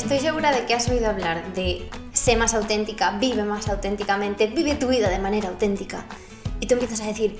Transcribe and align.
estoy 0.00 0.18
segura 0.18 0.50
de 0.50 0.64
que 0.64 0.74
has 0.74 0.88
oído 0.88 1.08
hablar 1.10 1.52
de 1.52 1.88
sé 2.12 2.34
más 2.34 2.54
auténtica, 2.54 3.18
vive 3.18 3.44
más 3.44 3.68
auténticamente, 3.68 4.46
vive 4.46 4.74
tu 4.74 4.88
vida 4.88 5.10
de 5.10 5.18
manera 5.18 5.50
auténtica. 5.50 6.06
Y 6.58 6.66
tú 6.66 6.74
empiezas 6.74 7.02
a 7.02 7.06
decir, 7.06 7.38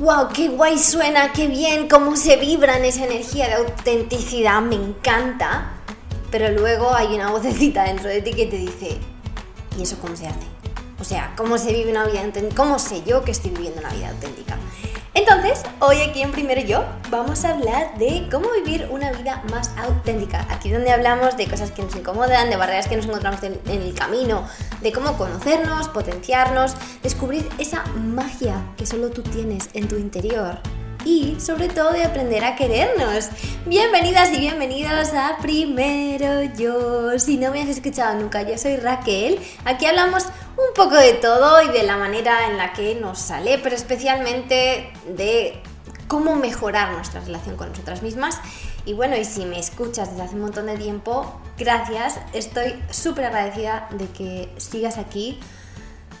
wow, 0.00 0.28
qué 0.34 0.48
guay 0.48 0.76
suena, 0.78 1.32
qué 1.32 1.46
bien, 1.46 1.88
cómo 1.88 2.16
se 2.16 2.36
vibra 2.36 2.78
en 2.78 2.84
esa 2.84 3.04
energía 3.04 3.46
de 3.46 3.54
autenticidad, 3.54 4.60
me 4.60 4.74
encanta. 4.74 5.72
Pero 6.32 6.50
luego 6.50 6.92
hay 6.92 7.14
una 7.14 7.30
vocecita 7.30 7.84
dentro 7.84 8.08
de 8.08 8.20
ti 8.22 8.32
que 8.32 8.46
te 8.46 8.56
dice, 8.56 8.98
¿y 9.78 9.82
eso 9.82 9.96
cómo 10.00 10.16
se 10.16 10.26
hace? 10.26 10.46
O 11.00 11.04
sea, 11.04 11.32
¿cómo 11.36 11.58
se 11.58 11.72
vive 11.72 11.92
una 11.92 12.06
vida 12.06 12.24
auténtica? 12.24 12.56
¿Cómo 12.56 12.78
sé 12.80 13.02
yo 13.04 13.24
que 13.24 13.30
estoy 13.30 13.52
viviendo 13.52 13.80
una 13.80 13.90
vida 13.90 14.10
auténtica? 14.10 14.58
Entonces, 15.32 15.62
hoy 15.78 16.00
aquí 16.00 16.22
en 16.22 16.32
Primero 16.32 16.60
Yo 16.60 16.84
vamos 17.08 17.44
a 17.44 17.50
hablar 17.50 17.96
de 17.98 18.26
cómo 18.32 18.48
vivir 18.50 18.88
una 18.90 19.12
vida 19.12 19.44
más 19.48 19.70
auténtica. 19.78 20.44
Aquí 20.50 20.72
donde 20.72 20.90
hablamos 20.90 21.36
de 21.36 21.46
cosas 21.46 21.70
que 21.70 21.82
nos 21.82 21.94
incomodan, 21.94 22.50
de 22.50 22.56
barreras 22.56 22.88
que 22.88 22.96
nos 22.96 23.06
encontramos 23.06 23.40
en, 23.44 23.60
el 23.66 23.94
camino, 23.94 24.44
de 24.80 24.90
cómo 24.90 25.16
conocernos, 25.16 25.88
potenciarnos, 25.88 26.74
descubrir 27.04 27.48
esa 27.58 27.84
magia 27.94 28.60
que 28.76 28.86
solo 28.86 29.10
tú 29.10 29.22
tienes 29.22 29.70
en 29.72 29.86
tu 29.86 29.96
interior 29.96 30.58
y 31.04 31.38
sobre 31.40 31.68
todo 31.68 31.92
de 31.92 32.04
aprender 32.04 32.44
a 32.44 32.56
querernos. 32.56 33.28
Bienvenidas 33.66 34.32
y 34.32 34.40
bienvenidos 34.40 35.12
a 35.14 35.38
Primero 35.40 36.42
Yo. 36.56 37.18
Si 37.18 37.36
no 37.36 37.50
me 37.50 37.62
has 37.62 37.68
escuchado 37.68 38.18
nunca, 38.18 38.42
yo 38.42 38.58
soy 38.58 38.76
Raquel. 38.76 39.38
Aquí 39.64 39.86
hablamos 39.86 40.24
un 40.56 40.74
poco 40.74 40.96
de 40.96 41.14
todo 41.14 41.62
y 41.62 41.68
de 41.68 41.82
la 41.84 41.96
manera 41.96 42.46
en 42.48 42.56
la 42.56 42.72
que 42.72 42.94
nos 42.94 43.18
sale, 43.18 43.58
pero 43.58 43.74
especialmente 43.74 44.92
de 45.16 45.62
cómo 46.08 46.34
mejorar 46.36 46.92
nuestra 46.92 47.20
relación 47.20 47.56
con 47.56 47.70
nosotras 47.70 48.02
mismas. 48.02 48.38
Y 48.84 48.92
bueno, 48.92 49.16
y 49.16 49.24
si 49.24 49.44
me 49.44 49.58
escuchas 49.58 50.10
desde 50.10 50.22
hace 50.22 50.34
un 50.34 50.42
montón 50.42 50.66
de 50.66 50.76
tiempo, 50.76 51.40
gracias. 51.58 52.18
Estoy 52.32 52.74
súper 52.90 53.26
agradecida 53.26 53.88
de 53.92 54.06
que 54.08 54.48
sigas 54.58 54.98
aquí 54.98 55.38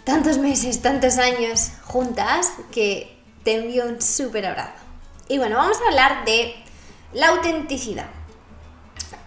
tantos 0.04 0.38
meses, 0.38 0.80
tantos 0.80 1.18
años 1.18 1.70
juntas, 1.84 2.52
que 2.70 3.19
te 3.44 3.54
envío 3.54 3.86
un 3.86 4.00
súper 4.00 4.46
abrazo. 4.46 4.84
Y 5.28 5.38
bueno, 5.38 5.56
vamos 5.56 5.78
a 5.80 5.88
hablar 5.88 6.24
de 6.24 6.54
la 7.12 7.28
autenticidad. 7.28 8.08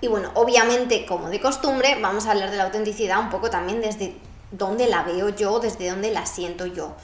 Y 0.01 0.07
bueno, 0.07 0.31
obviamente, 0.35 1.05
como 1.05 1.29
de 1.29 1.39
costumbre, 1.39 1.97
vamos 2.01 2.25
a 2.25 2.31
hablar 2.31 2.51
de 2.51 2.57
la 2.57 2.65
autenticidad 2.65 3.19
un 3.19 3.29
poco 3.29 3.49
también 3.49 3.81
desde 3.81 4.15
dónde 4.51 4.87
la 4.87 5.03
veo 5.03 5.29
yo, 5.29 5.59
desde 5.59 5.89
dónde 5.89 6.11
la 6.11 6.25
siento 6.25 6.65
yo. 6.65 6.95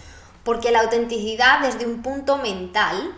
Porque 0.44 0.72
la 0.72 0.82
autenticidad 0.82 1.62
desde 1.62 1.86
un 1.86 2.02
punto 2.02 2.38
mental, 2.38 3.16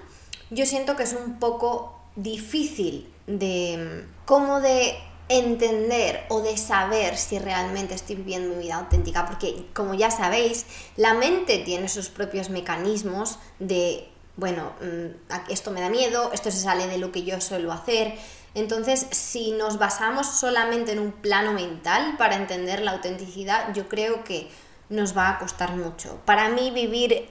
yo 0.49 0.65
siento 0.65 0.95
que 0.95 1.03
es 1.03 1.13
un 1.13 1.39
poco 1.39 1.99
difícil 2.15 3.11
de 3.27 4.05
cómo 4.25 4.59
de 4.59 4.97
entender 5.37 6.25
o 6.29 6.41
de 6.41 6.57
saber 6.57 7.17
si 7.17 7.39
realmente 7.39 7.93
estoy 7.93 8.15
viviendo 8.15 8.55
mi 8.55 8.63
vida 8.63 8.75
auténtica, 8.75 9.25
porque 9.25 9.65
como 9.73 9.93
ya 9.93 10.11
sabéis, 10.11 10.65
la 10.97 11.13
mente 11.13 11.59
tiene 11.59 11.87
sus 11.89 12.09
propios 12.09 12.49
mecanismos 12.49 13.39
de, 13.59 14.07
bueno, 14.37 14.73
mm, 14.81 15.51
esto 15.51 15.71
me 15.71 15.81
da 15.81 15.89
miedo, 15.89 16.31
esto 16.33 16.51
se 16.51 16.59
sale 16.59 16.87
de 16.87 16.97
lo 16.97 17.11
que 17.11 17.23
yo 17.23 17.39
suelo 17.41 17.71
hacer. 17.71 18.15
Entonces, 18.53 19.07
si 19.11 19.51
nos 19.51 19.77
basamos 19.77 20.27
solamente 20.27 20.91
en 20.91 20.99
un 20.99 21.11
plano 21.11 21.53
mental 21.53 22.15
para 22.17 22.35
entender 22.35 22.81
la 22.81 22.91
autenticidad, 22.91 23.73
yo 23.73 23.87
creo 23.87 24.23
que 24.23 24.49
nos 24.89 25.17
va 25.17 25.29
a 25.29 25.39
costar 25.39 25.75
mucho. 25.75 26.19
Para 26.25 26.49
mí 26.49 26.71
vivir 26.71 27.29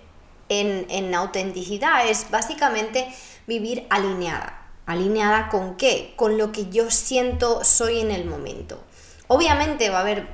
en, 0.49 0.87
en 0.89 1.15
autenticidad 1.15 2.09
es 2.09 2.31
básicamente 2.31 3.13
vivir 3.47 3.87
alineada 3.91 4.60
¿Alineada 4.91 5.49
con 5.51 5.77
qué? 5.77 6.15
Con 6.17 6.37
lo 6.37 6.51
que 6.51 6.69
yo 6.69 6.91
siento 6.91 7.63
soy 7.63 8.01
en 8.01 8.11
el 8.11 8.25
momento. 8.25 8.83
Obviamente 9.29 9.89
va 9.89 9.99
a 9.99 10.01
haber 10.01 10.27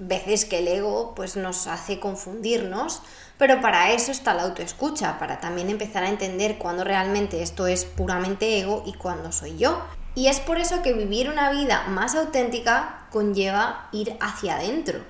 veces 0.00 0.44
que 0.44 0.58
el 0.58 0.66
ego 0.66 1.14
pues 1.14 1.36
nos 1.36 1.68
hace 1.68 2.00
confundirnos, 2.00 3.02
pero 3.38 3.60
para 3.60 3.92
eso 3.92 4.10
está 4.10 4.34
la 4.34 4.42
autoescucha, 4.42 5.20
para 5.20 5.38
también 5.38 5.70
empezar 5.70 6.02
a 6.02 6.08
entender 6.08 6.58
cuándo 6.58 6.82
realmente 6.82 7.40
esto 7.40 7.68
es 7.68 7.84
puramente 7.84 8.58
ego 8.58 8.82
y 8.84 8.94
cuándo 8.94 9.30
soy 9.30 9.56
yo. 9.58 9.80
Y 10.16 10.26
es 10.26 10.40
por 10.40 10.58
eso 10.58 10.82
que 10.82 10.92
vivir 10.92 11.30
una 11.30 11.50
vida 11.50 11.84
más 11.86 12.16
auténtica 12.16 13.06
conlleva 13.12 13.88
ir 13.92 14.16
hacia 14.20 14.56
adentro. 14.56 15.04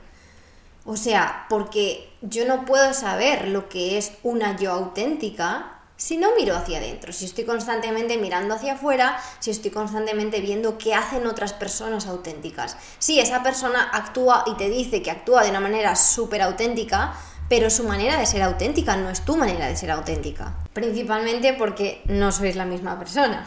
O 0.84 0.98
sea, 0.98 1.47
porque 1.48 2.12
yo 2.20 2.47
no 2.47 2.66
puedo 2.66 2.92
saber 2.92 3.48
lo 3.48 3.70
que 3.70 3.97
es 3.97 4.12
una 4.22 4.58
yo 4.58 4.72
auténtica 4.72 5.73
si 6.04 6.19
no 6.19 6.34
miro 6.37 6.54
hacia 6.54 6.76
adentro, 6.76 7.15
si 7.15 7.25
estoy 7.25 7.44
constantemente 7.44 8.19
mirando 8.19 8.53
hacia 8.53 8.75
afuera, 8.75 9.19
si 9.38 9.50
estoy 9.50 9.70
constantemente 9.70 10.42
viendo 10.42 10.76
qué 10.76 10.94
hacen 10.94 11.26
otras 11.26 11.54
personas 11.54 12.06
auténticas. 12.06 12.76
Si 12.98 13.20
esa 13.20 13.42
persona 13.42 13.88
actúa 13.91 14.44
y 14.47 14.54
te 14.56 14.69
dice 14.69 15.00
que 15.00 15.10
actúa 15.10 15.44
de 15.44 15.48
una 15.48 15.60
manera 15.60 15.97
súper 15.97 16.43
auténtica, 16.43 17.14
pero 17.48 17.70
su 17.70 17.84
manera 17.84 18.19
de 18.19 18.26
ser 18.26 18.43
auténtica 18.43 18.97
no 18.97 19.09
es 19.09 19.25
tu 19.25 19.34
manera 19.38 19.66
de 19.66 19.76
ser 19.76 19.91
auténtica. 19.91 20.54
Principalmente 20.75 21.54
porque 21.54 22.03
no 22.04 22.32
sois 22.32 22.54
la 22.54 22.66
misma 22.66 22.98
persona. 22.98 23.47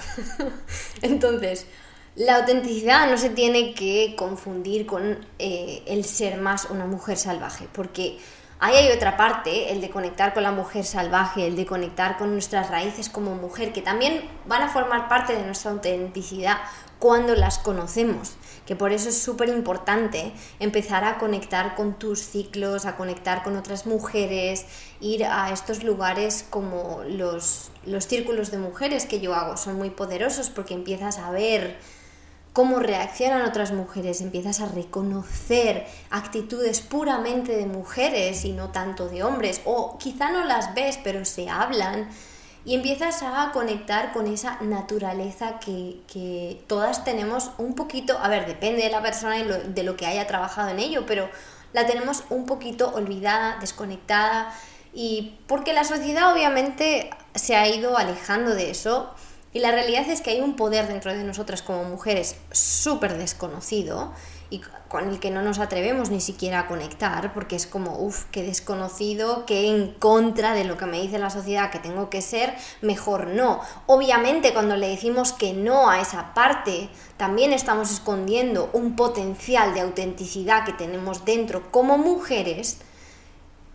Entonces, 1.04 1.68
la 2.16 2.38
autenticidad 2.38 3.08
no 3.08 3.20
se 3.20 3.30
tiene 3.30 3.76
que 3.76 4.16
confundir 4.18 4.88
con 4.88 5.28
eh, 5.38 5.84
el 5.86 6.06
ser 6.06 6.42
más 6.42 6.72
una 6.72 6.88
mujer 6.88 7.18
salvaje, 7.18 7.68
porque 7.72 8.18
Ahí 8.60 8.76
hay 8.76 8.92
otra 8.92 9.18
parte, 9.18 9.72
el 9.72 9.82
de 9.82 9.92
conectar 9.92 10.34
con 10.34 10.42
la 10.42 10.52
mujer 10.52 10.84
salvaje, 10.84 11.46
el 11.46 11.56
de 11.56 11.68
conectar 11.68 12.18
con 12.18 12.34
nuestras 12.34 12.72
raíces 12.72 13.08
como 13.08 13.36
mujer, 13.36 13.72
que 13.72 13.84
también 13.84 14.28
van 14.48 14.64
a 14.64 14.70
formar 14.70 15.08
parte 15.08 15.36
de 15.36 15.44
nuestra 15.44 15.70
autenticidad 15.70 16.58
cuando 16.98 17.36
las 17.36 17.60
conocemos, 17.60 18.34
que 18.66 18.76
por 18.76 18.92
eso 18.92 19.10
es 19.10 19.22
súper 19.22 19.50
importante 19.50 20.34
empezar 20.60 21.04
a 21.04 21.20
conectar 21.20 21.76
con 21.76 22.00
tus 22.00 22.20
ciclos, 22.22 22.88
a 22.88 22.96
conectar 22.96 23.44
con 23.44 23.58
otras 23.58 23.86
mujeres, 23.86 24.66
ir 25.00 25.26
a 25.26 25.52
estos 25.52 25.84
lugares 25.84 26.44
como 26.50 27.04
los, 27.08 27.70
los 27.86 28.08
círculos 28.08 28.50
de 28.50 28.58
mujeres 28.58 29.06
que 29.06 29.20
yo 29.20 29.36
hago, 29.36 29.58
son 29.58 29.76
muy 29.76 29.92
poderosos 29.92 30.50
porque 30.50 30.74
empiezas 30.74 31.20
a 31.20 31.30
ver 31.30 31.78
cómo 32.58 32.80
reaccionan 32.80 33.44
otras 33.44 33.72
mujeres, 33.72 34.20
empiezas 34.20 34.62
a 34.62 34.66
reconocer 34.66 35.86
actitudes 36.10 36.82
puramente 36.82 37.56
de 37.56 37.68
mujeres 37.68 38.46
y 38.46 38.52
no 38.52 38.72
tanto 38.72 39.10
de 39.10 39.22
hombres, 39.22 39.62
o 39.64 40.00
quizá 40.00 40.32
no 40.32 40.44
las 40.44 40.74
ves, 40.74 40.98
pero 41.04 41.24
se 41.24 41.52
hablan, 41.52 42.10
y 42.66 42.74
empiezas 42.74 43.22
a 43.22 43.52
conectar 43.54 44.12
con 44.12 44.26
esa 44.26 44.58
naturaleza 44.62 45.60
que, 45.60 46.60
todas 46.66 47.04
tenemos 47.04 47.52
un 47.60 47.76
poquito, 47.76 48.18
a 48.18 48.28
ver, 48.28 48.48
depende 48.48 48.82
de 48.82 48.90
la 48.90 49.04
persona 49.04 49.38
y 49.38 49.44
de 49.44 49.84
lo 49.84 49.96
que 49.96 50.08
haya 50.08 50.26
trabajado 50.26 50.70
en 50.70 50.80
ello, 50.80 51.06
pero 51.06 51.30
la 51.74 51.86
tenemos 51.86 52.24
un 52.32 52.48
poquito 52.48 52.90
olvidada, 52.90 53.58
desconectada, 53.60 54.52
y 54.96 55.38
porque 55.46 55.74
la 55.74 55.84
sociedad 55.84 56.34
obviamente 56.34 57.12
se 57.36 57.56
ha 57.56 57.68
ido 57.68 58.00
alejando 58.00 58.56
de 58.56 58.72
eso, 58.72 59.14
y 59.54 59.60
la 59.60 59.72
realidad 59.72 60.10
es 60.10 60.22
que 60.22 60.32
hay 60.32 60.42
un 60.42 60.56
poder 60.56 60.88
dentro 60.88 61.14
de 61.14 61.24
nosotras 61.24 61.62
como 61.62 61.84
mujeres 61.84 62.36
súper 62.52 63.18
desconocido 63.18 64.14
y 64.50 64.62
con 64.88 65.10
el 65.10 65.20
que 65.20 65.32
no 65.32 65.42
nos 65.42 65.60
atrevemos 65.60 66.10
ni 66.10 66.22
siquiera 66.22 66.60
a 66.60 66.68
conectar, 66.68 67.34
porque 67.34 67.56
es 67.56 67.68
como, 67.68 67.98
uff, 68.00 68.26
qué 68.32 68.44
desconocido, 68.44 69.46
que 69.46 69.68
en 69.68 69.94
contra 69.94 70.54
de 70.54 70.64
lo 70.64 70.78
que 70.78 70.86
me 70.86 71.02
dice 71.02 71.20
la 71.20 71.30
sociedad 71.30 71.70
que 71.70 71.80
tengo 71.80 72.10
que 72.10 72.22
ser, 72.22 72.54
mejor 72.82 73.28
no. 73.28 73.62
Obviamente 73.88 74.54
cuando 74.54 74.78
le 74.78 74.88
decimos 74.88 75.34
que 75.34 75.54
no 75.54 75.90
a 75.90 76.00
esa 76.00 76.34
parte, 76.34 76.90
también 77.18 77.52
estamos 77.52 77.92
escondiendo 77.92 78.70
un 78.74 78.96
potencial 78.96 79.74
de 79.74 79.82
autenticidad 79.82 80.66
que 80.66 80.74
tenemos 80.74 81.26
dentro 81.26 81.70
como 81.72 81.98
mujeres 81.98 82.78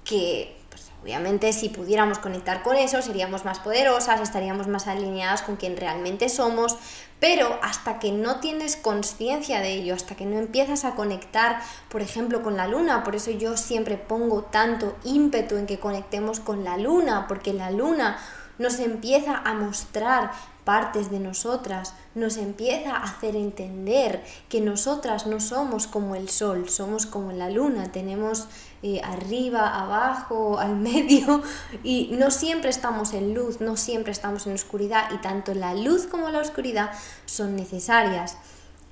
que 0.04 0.61
Obviamente 1.02 1.52
si 1.52 1.68
pudiéramos 1.68 2.20
conectar 2.20 2.62
con 2.62 2.76
eso 2.76 3.02
seríamos 3.02 3.44
más 3.44 3.58
poderosas, 3.58 4.20
estaríamos 4.20 4.68
más 4.68 4.86
alineadas 4.86 5.42
con 5.42 5.56
quien 5.56 5.76
realmente 5.76 6.28
somos, 6.28 6.76
pero 7.18 7.58
hasta 7.60 7.98
que 7.98 8.12
no 8.12 8.38
tienes 8.38 8.76
conciencia 8.76 9.60
de 9.60 9.72
ello, 9.72 9.94
hasta 9.94 10.14
que 10.14 10.26
no 10.26 10.38
empiezas 10.38 10.84
a 10.84 10.94
conectar, 10.94 11.60
por 11.88 12.03
ejemplo, 12.03 12.42
con 12.42 12.56
la 12.56 12.68
luna, 12.68 13.03
por 13.03 13.16
eso 13.16 13.32
yo 13.32 13.56
siempre 13.56 13.97
pongo 13.97 14.42
tanto 14.42 14.97
ímpetu 15.03 15.56
en 15.56 15.66
que 15.66 15.80
conectemos 15.80 16.38
con 16.38 16.62
la 16.62 16.77
luna, 16.77 17.27
porque 17.27 17.53
la 17.53 17.72
luna 17.72 18.18
nos 18.62 18.78
empieza 18.78 19.36
a 19.36 19.54
mostrar 19.54 20.30
partes 20.64 21.10
de 21.10 21.18
nosotras, 21.18 21.94
nos 22.14 22.36
empieza 22.36 22.94
a 22.94 23.03
hacer 23.03 23.34
entender 23.34 24.22
que 24.48 24.60
nosotras 24.60 25.26
no 25.26 25.41
somos 25.41 25.86
como 25.86 26.14
el 26.14 26.28
sol, 26.28 26.68
somos 26.68 27.06
como 27.06 27.32
la 27.32 27.50
luna, 27.50 27.91
tenemos 27.91 28.47
eh, 28.82 29.00
arriba, 29.03 29.80
abajo, 29.80 30.59
al 30.60 30.76
medio 30.76 31.42
y 31.82 32.10
no 32.12 32.30
siempre 32.30 32.70
estamos 32.70 33.12
en 33.12 33.34
luz, 33.34 33.60
no 33.60 33.76
siempre 33.76 34.12
estamos 34.12 34.47
en 34.47 34.54
oscuridad 34.54 35.10
y 35.12 35.18
tanto 35.18 35.54
la 35.54 35.74
luz 35.74 36.06
como 36.06 36.30
la 36.30 36.38
oscuridad 36.38 36.91
son 37.26 37.56
necesarias. 37.56 38.38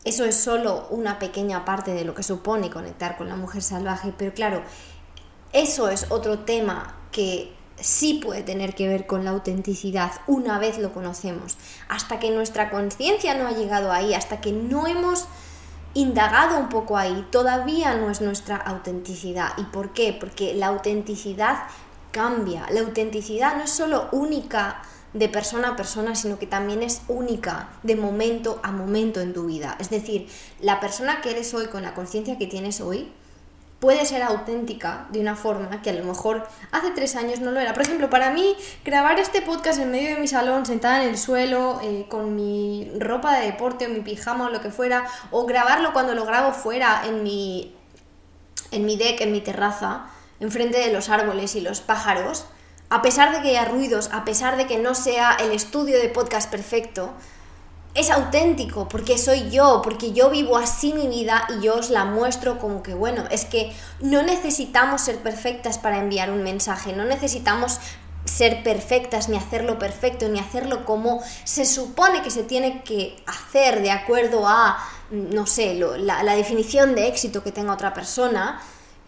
Eso 0.03 0.25
es 0.25 0.35
solo 0.35 0.87
una 0.91 1.19
pequeña 1.19 1.65
parte 1.65 1.93
de 1.93 2.05
lo 2.05 2.15
que 2.15 2.23
supone 2.23 2.71
conectar 2.71 3.19
con 3.19 3.29
la 3.29 3.37
mujer 3.37 3.63
salvaje, 3.63 4.15
pero 4.17 4.33
claro, 4.33 4.63
eso 5.53 5.91
es 5.91 6.07
otro 6.11 6.41
tema 6.41 6.97
que 7.13 7.60
sí 7.81 8.21
puede 8.23 8.43
tener 8.43 8.75
que 8.75 8.89
ver 8.89 9.07
con 9.07 9.25
la 9.25 9.31
autenticidad 9.31 10.13
una 10.27 10.59
vez 10.59 10.79
lo 10.79 10.93
conocemos. 10.93 11.57
Hasta 11.89 12.19
que 12.19 12.31
nuestra 12.31 12.71
conciencia 12.71 13.35
no 13.35 13.47
ha 13.47 13.53
llegado 13.53 13.93
ahí, 13.93 14.15
hasta 14.15 14.41
que 14.41 14.53
no 14.53 14.87
hemos 14.87 15.27
indagado 15.95 16.59
un 16.59 16.69
poco 16.69 16.97
ahí, 16.97 17.27
todavía 17.31 17.95
no 17.95 18.11
es 18.11 18.21
nuestra 18.21 18.57
autenticidad. 18.57 19.53
¿Y 19.57 19.65
por 19.65 19.93
qué? 19.93 20.17
Porque 20.19 20.55
la 20.55 20.69
autenticidad 20.69 21.65
cambia. 22.13 22.67
La 22.71 22.81
autenticidad 22.81 23.57
no 23.57 23.65
es 23.65 23.71
solo 23.71 24.09
única 24.13 24.83
de 25.13 25.29
persona 25.29 25.71
a 25.71 25.77
persona, 25.77 26.15
sino 26.15 26.39
que 26.39 26.47
también 26.47 26.83
es 26.83 27.03
única 27.09 27.69
de 27.83 27.97
momento 27.97 28.61
a 28.63 28.71
momento 28.71 29.21
en 29.21 29.33
tu 29.33 29.47
vida. 29.47 29.77
Es 29.81 29.91
decir, 29.91 30.29
la 30.61 30.79
persona 30.79 31.21
que 31.21 31.31
eres 31.31 31.53
hoy 31.55 31.67
con 31.67 31.83
la 31.83 31.95
conciencia 31.95 32.39
que 32.39 32.47
tienes 32.47 32.81
hoy 32.81 33.11
puede 33.81 34.05
ser 34.05 34.23
auténtica 34.23 35.07
de 35.11 35.21
una 35.21 35.35
forma 35.35 35.81
que 35.83 35.91
a 35.91 35.95
lo 35.95 36.05
mejor 36.05 36.47
hace 36.71 36.91
tres 36.91 37.17
años 37.17 37.41
no 37.41 37.51
lo 37.51 37.61
era. 37.61 37.73
Por 37.73 37.83
ejemplo, 37.83 38.11
para 38.11 38.31
mí, 38.31 38.55
grabar 38.85 39.19
este 39.19 39.41
podcast 39.41 39.81
en 39.81 39.91
medio 39.91 40.15
de 40.15 40.21
mi 40.21 40.29
salón, 40.29 40.67
sentada 40.67 41.03
en 41.03 41.09
el 41.09 41.19
suelo, 41.19 41.81
eh, 41.83 42.07
con 42.09 42.37
mi 42.37 42.93
ropa 42.99 43.39
de 43.39 43.47
deporte 43.47 43.87
o 43.87 43.89
mi 43.89 44.01
pijama 44.01 44.47
o 44.47 44.51
lo 44.51 44.61
que 44.61 44.71
fuera, 44.71 45.07
o 45.31 45.47
grabarlo 45.47 45.95
cuando 45.95 46.15
lo 46.15 46.27
grabo 46.27 46.53
fuera 46.53 47.03
en 47.07 47.23
mi, 47.23 47.75
en 48.71 48.85
mi 48.85 48.97
deck, 48.97 49.23
en 49.23 49.33
mi 49.33 49.41
terraza, 49.41 50.05
enfrente 50.41 50.79
de 50.79 50.93
los 50.93 51.09
árboles 51.09 51.57
y 51.57 51.63
los 51.63 51.81
pájaros, 51.81 52.45
a 52.91 53.01
pesar 53.01 53.33
de 53.33 53.41
que 53.41 53.51
haya 53.51 53.65
ruidos, 53.65 54.11
a 54.13 54.25
pesar 54.27 54.59
de 54.59 54.67
que 54.67 54.79
no 54.79 54.95
sea 54.95 55.37
el 55.41 55.53
estudio 55.53 55.99
de 55.99 56.09
podcast 56.09 56.51
perfecto, 56.51 57.15
es 57.95 58.11
auténtico, 58.11 58.89
porque 58.89 59.19
soy 59.19 59.51
yo, 59.51 59.81
porque 59.83 60.13
yo 60.13 60.31
vivo 60.31 60.57
así 60.57 60.93
mi 60.93 61.09
vida 61.09 61.47
y 61.49 61.65
yo 61.65 61.75
os 61.77 61.91
la 61.91 62.05
muestro 62.05 62.59
como 62.59 62.83
que, 62.83 62.95
bueno, 62.95 63.25
es 63.31 63.45
que 63.45 63.73
no 64.01 64.23
necesitamos 64.23 65.03
ser 65.03 65.19
perfectas 65.19 65.79
para 65.79 65.99
enviar 65.99 66.31
un 66.31 66.43
mensaje, 66.43 66.93
no 66.93 67.05
necesitamos 67.05 67.81
ser 68.25 68.63
perfectas, 68.63 69.29
ni 69.29 69.37
hacerlo 69.37 69.79
perfecto, 69.79 70.29
ni 70.29 70.39
hacerlo 70.39 70.85
como 70.85 71.21
se 71.45 71.65
supone 71.65 72.23
que 72.23 72.31
se 72.31 72.45
tiene 72.45 72.83
que 72.83 73.21
hacer 73.27 73.83
de 73.83 73.91
acuerdo 73.91 74.47
a, 74.47 74.79
no 75.11 75.47
sé, 75.47 75.75
la, 75.75 76.23
la 76.23 76.37
definición 76.37 76.95
de 76.95 77.09
éxito 77.09 77.43
que 77.43 77.51
tenga 77.51 77.73
otra 77.73 77.93
persona, 77.93 78.61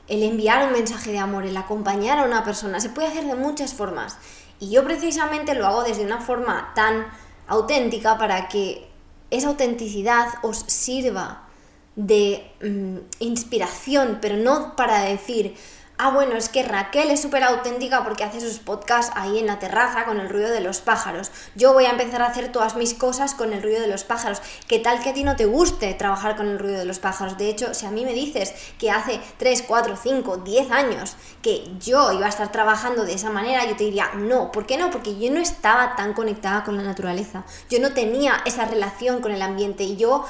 el 0.09 0.25
enviar 0.25 0.67
un 0.67 0.73
mensaje 0.73 1.13
de 1.13 1.19
amor, 1.19 1.45
el 1.45 1.57
acompañar 1.57 2.19
a 2.19 2.25
una 2.25 2.43
persona, 2.43 2.81
se 2.81 2.89
puede 2.89 3.09
hacer 3.09 3.25
de 3.27 3.37
muchas 3.37 3.75
formas. 3.75 4.17
Y 4.59 4.71
yo 4.71 4.85
precisamente 4.85 5.55
lo 5.55 5.67
hago 5.67 5.85
desde 5.85 6.05
una 6.05 6.21
forma 6.21 6.73
tan 6.75 7.07
auténtica 7.47 8.19
para 8.19 8.49
que 8.49 8.87
esa 9.31 9.49
autenticidad 9.49 10.29
os 10.43 10.59
sirva 10.69 11.49
de 11.97 12.45
mm, 12.63 12.99
inspiración, 13.21 14.19
pero 14.21 14.37
no 14.37 14.77
para 14.77 15.03
decir, 15.03 15.55
ah, 16.03 16.11
bueno, 16.11 16.35
es 16.35 16.49
que 16.49 16.65
Raquel 16.65 17.13
es 17.13 17.23
súper 17.23 17.45
auténtica 17.45 18.03
porque 18.03 18.25
hace 18.25 18.41
sus 18.41 18.59
podcasts 18.59 19.13
ahí 19.15 19.39
en 19.39 19.47
la 19.47 19.61
terraza 19.61 20.05
con 20.05 20.19
el 20.19 20.29
ruido 20.29 20.51
de 20.51 20.61
los 20.61 20.81
pájaros. 20.81 21.31
Yo 21.55 21.73
voy 21.73 21.85
a 21.85 21.91
empezar 21.91 22.23
a 22.23 22.27
hacer 22.27 22.51
todas 22.51 22.75
mis 22.75 22.93
cosas 22.93 23.35
con 23.35 23.53
el 23.53 23.63
ruido 23.63 23.81
de 23.81 23.87
los 23.87 24.03
pájaros. 24.03 24.43
¿Qué 24.67 24.81
tal 24.81 25.01
que 25.01 25.11
a 25.11 25.15
ti 25.15 25.23
no 25.23 25.37
te 25.37 25.47
guste 25.47 25.95
trabajar 25.95 26.35
con 26.37 26.49
el 26.49 26.59
ruido 26.59 26.79
de 26.79 26.87
los 26.87 26.99
pájaros? 26.99 27.39
De 27.39 27.49
hecho, 27.49 27.73
si 27.73 27.87
a 27.87 27.93
mí 27.93 28.05
me 28.05 28.15
dices 28.15 28.53
que 28.81 28.91
hace 28.91 29.21
3, 29.37 29.63
4, 29.63 29.97
5, 29.97 30.39
10 30.39 30.71
años 30.73 31.17
que 31.41 31.71
yo 31.79 32.11
iba 32.11 32.27
a 32.27 32.31
estar 32.31 32.51
trabajando 32.51 33.05
de 33.05 33.15
esa 33.15 33.31
manera, 33.31 33.65
yo 33.65 33.77
te 33.77 33.85
diría, 33.85 34.11
no, 34.17 34.51
¿por 34.51 34.67
qué 34.67 34.77
no? 34.77 34.91
Porque 34.91 35.17
yo 35.17 35.31
no 35.31 35.39
estaba 35.39 35.95
tan 35.95 36.15
conectada 36.15 36.65
con 36.65 36.77
la 36.77 36.83
naturaleza. 36.83 37.45
Yo 37.71 37.79
no 37.79 37.93
tenía 37.93 38.43
esa 38.45 38.65
relación 38.65 39.21
con 39.21 39.31
el 39.31 39.41
ambiente 39.41 39.85
y 39.85 39.97
yo, 39.97 40.25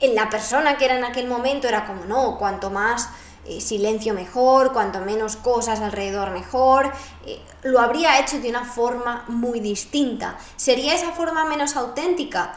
en 0.00 0.16
la 0.16 0.28
persona 0.30 0.78
que 0.78 0.86
era 0.86 0.96
en 0.96 1.04
aquel 1.04 1.28
momento, 1.28 1.68
era 1.68 1.86
como, 1.86 2.06
no, 2.06 2.38
cuanto 2.38 2.70
más 2.70 3.08
eh, 3.44 3.60
silencio 3.60 4.14
mejor, 4.14 4.72
cuanto 4.72 5.00
menos 5.00 5.36
cosas 5.36 5.80
alrededor 5.80 6.30
mejor, 6.30 6.92
eh, 7.26 7.40
lo 7.62 7.80
habría 7.80 8.20
hecho 8.20 8.38
de 8.40 8.50
una 8.50 8.64
forma 8.64 9.24
muy 9.28 9.60
distinta. 9.60 10.38
¿Sería 10.56 10.94
esa 10.94 11.12
forma 11.12 11.44
menos 11.44 11.76
auténtica? 11.76 12.54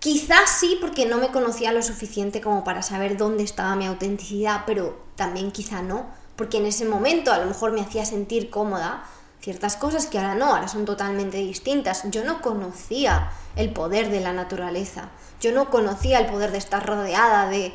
Quizás 0.00 0.50
sí, 0.58 0.76
porque 0.80 1.06
no 1.06 1.18
me 1.18 1.28
conocía 1.28 1.72
lo 1.72 1.82
suficiente 1.82 2.40
como 2.40 2.64
para 2.64 2.82
saber 2.82 3.16
dónde 3.16 3.42
estaba 3.44 3.76
mi 3.76 3.86
autenticidad, 3.86 4.64
pero 4.66 5.00
también 5.16 5.52
quizá 5.52 5.80
no, 5.80 6.06
porque 6.36 6.58
en 6.58 6.66
ese 6.66 6.84
momento 6.84 7.32
a 7.32 7.38
lo 7.38 7.46
mejor 7.46 7.72
me 7.72 7.80
hacía 7.80 8.04
sentir 8.04 8.50
cómoda 8.50 9.04
ciertas 9.40 9.76
cosas 9.76 10.06
que 10.06 10.18
ahora 10.18 10.34
no, 10.34 10.54
ahora 10.54 10.68
son 10.68 10.84
totalmente 10.84 11.38
distintas. 11.38 12.02
Yo 12.10 12.24
no 12.24 12.40
conocía 12.42 13.30
el 13.56 13.72
poder 13.72 14.10
de 14.10 14.20
la 14.20 14.32
naturaleza, 14.32 15.08
yo 15.40 15.52
no 15.52 15.70
conocía 15.70 16.18
el 16.18 16.26
poder 16.26 16.52
de 16.52 16.58
estar 16.58 16.86
rodeada 16.86 17.48
de 17.48 17.72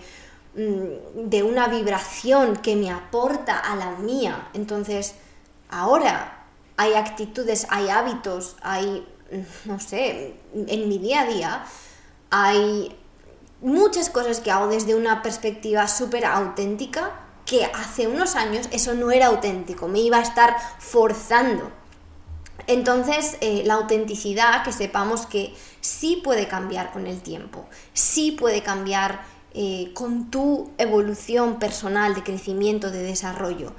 de 0.57 1.43
una 1.43 1.67
vibración 1.67 2.55
que 2.57 2.75
me 2.75 2.91
aporta 2.91 3.59
a 3.59 3.75
la 3.75 3.91
mía. 3.91 4.49
Entonces, 4.53 5.13
ahora 5.69 6.45
hay 6.77 6.95
actitudes, 6.95 7.67
hay 7.69 7.89
hábitos, 7.89 8.55
hay, 8.61 9.07
mm, 9.31 9.69
no 9.69 9.79
sé, 9.79 10.35
en 10.53 10.89
mi 10.89 10.97
día 10.97 11.21
a 11.21 11.25
día 11.25 11.65
hay 12.31 12.95
muchas 13.61 14.09
cosas 14.09 14.39
que 14.39 14.51
hago 14.51 14.67
desde 14.67 14.95
una 14.95 15.21
perspectiva 15.21 15.87
súper 15.87 16.25
auténtica 16.25 17.11
que 17.45 17.65
hace 17.65 18.07
unos 18.07 18.35
años 18.35 18.67
eso 18.71 18.93
no 18.93 19.11
era 19.11 19.27
auténtico, 19.27 19.87
me 19.87 19.99
iba 19.99 20.17
a 20.17 20.21
estar 20.21 20.57
forzando. 20.79 21.71
Entonces, 22.65 23.37
eh, 23.39 23.63
la 23.65 23.75
autenticidad, 23.75 24.63
que 24.63 24.73
sepamos 24.73 25.25
que 25.25 25.55
sí 25.79 26.19
puede 26.21 26.47
cambiar 26.47 26.91
con 26.91 27.07
el 27.07 27.21
tiempo, 27.21 27.65
sí 27.93 28.31
puede 28.31 28.61
cambiar 28.63 29.21
eh, 29.59 29.89
con 29.95 30.29
tu 30.29 30.69
evolución 30.77 31.57
personal 31.57 32.13
de 32.13 32.21
crecimiento, 32.21 32.91
de 32.91 33.01
desarrollo. 33.01 33.73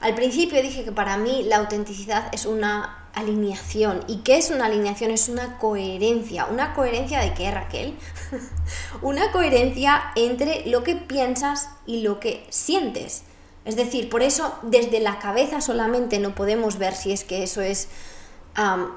Al 0.00 0.14
principio 0.14 0.62
dije 0.62 0.82
que 0.82 0.92
para 0.92 1.18
mí 1.18 1.42
la 1.42 1.58
autenticidad 1.58 2.28
es 2.32 2.46
una 2.46 3.06
alineación. 3.12 4.00
¿Y 4.08 4.22
qué 4.22 4.38
es 4.38 4.50
una 4.50 4.64
alineación? 4.64 5.10
Es 5.10 5.28
una 5.28 5.58
coherencia. 5.58 6.46
¿Una 6.46 6.72
coherencia 6.72 7.20
de 7.20 7.34
qué, 7.34 7.50
Raquel? 7.50 7.98
una 9.02 9.30
coherencia 9.30 10.00
entre 10.16 10.66
lo 10.66 10.84
que 10.84 10.94
piensas 10.96 11.68
y 11.84 12.00
lo 12.00 12.18
que 12.18 12.46
sientes. 12.48 13.24
Es 13.66 13.76
decir, 13.76 14.08
por 14.08 14.22
eso 14.22 14.58
desde 14.62 15.00
la 15.00 15.18
cabeza 15.18 15.60
solamente 15.60 16.18
no 16.18 16.34
podemos 16.34 16.78
ver 16.78 16.94
si 16.94 17.12
es 17.12 17.24
que 17.24 17.42
eso 17.42 17.60
es 17.60 17.88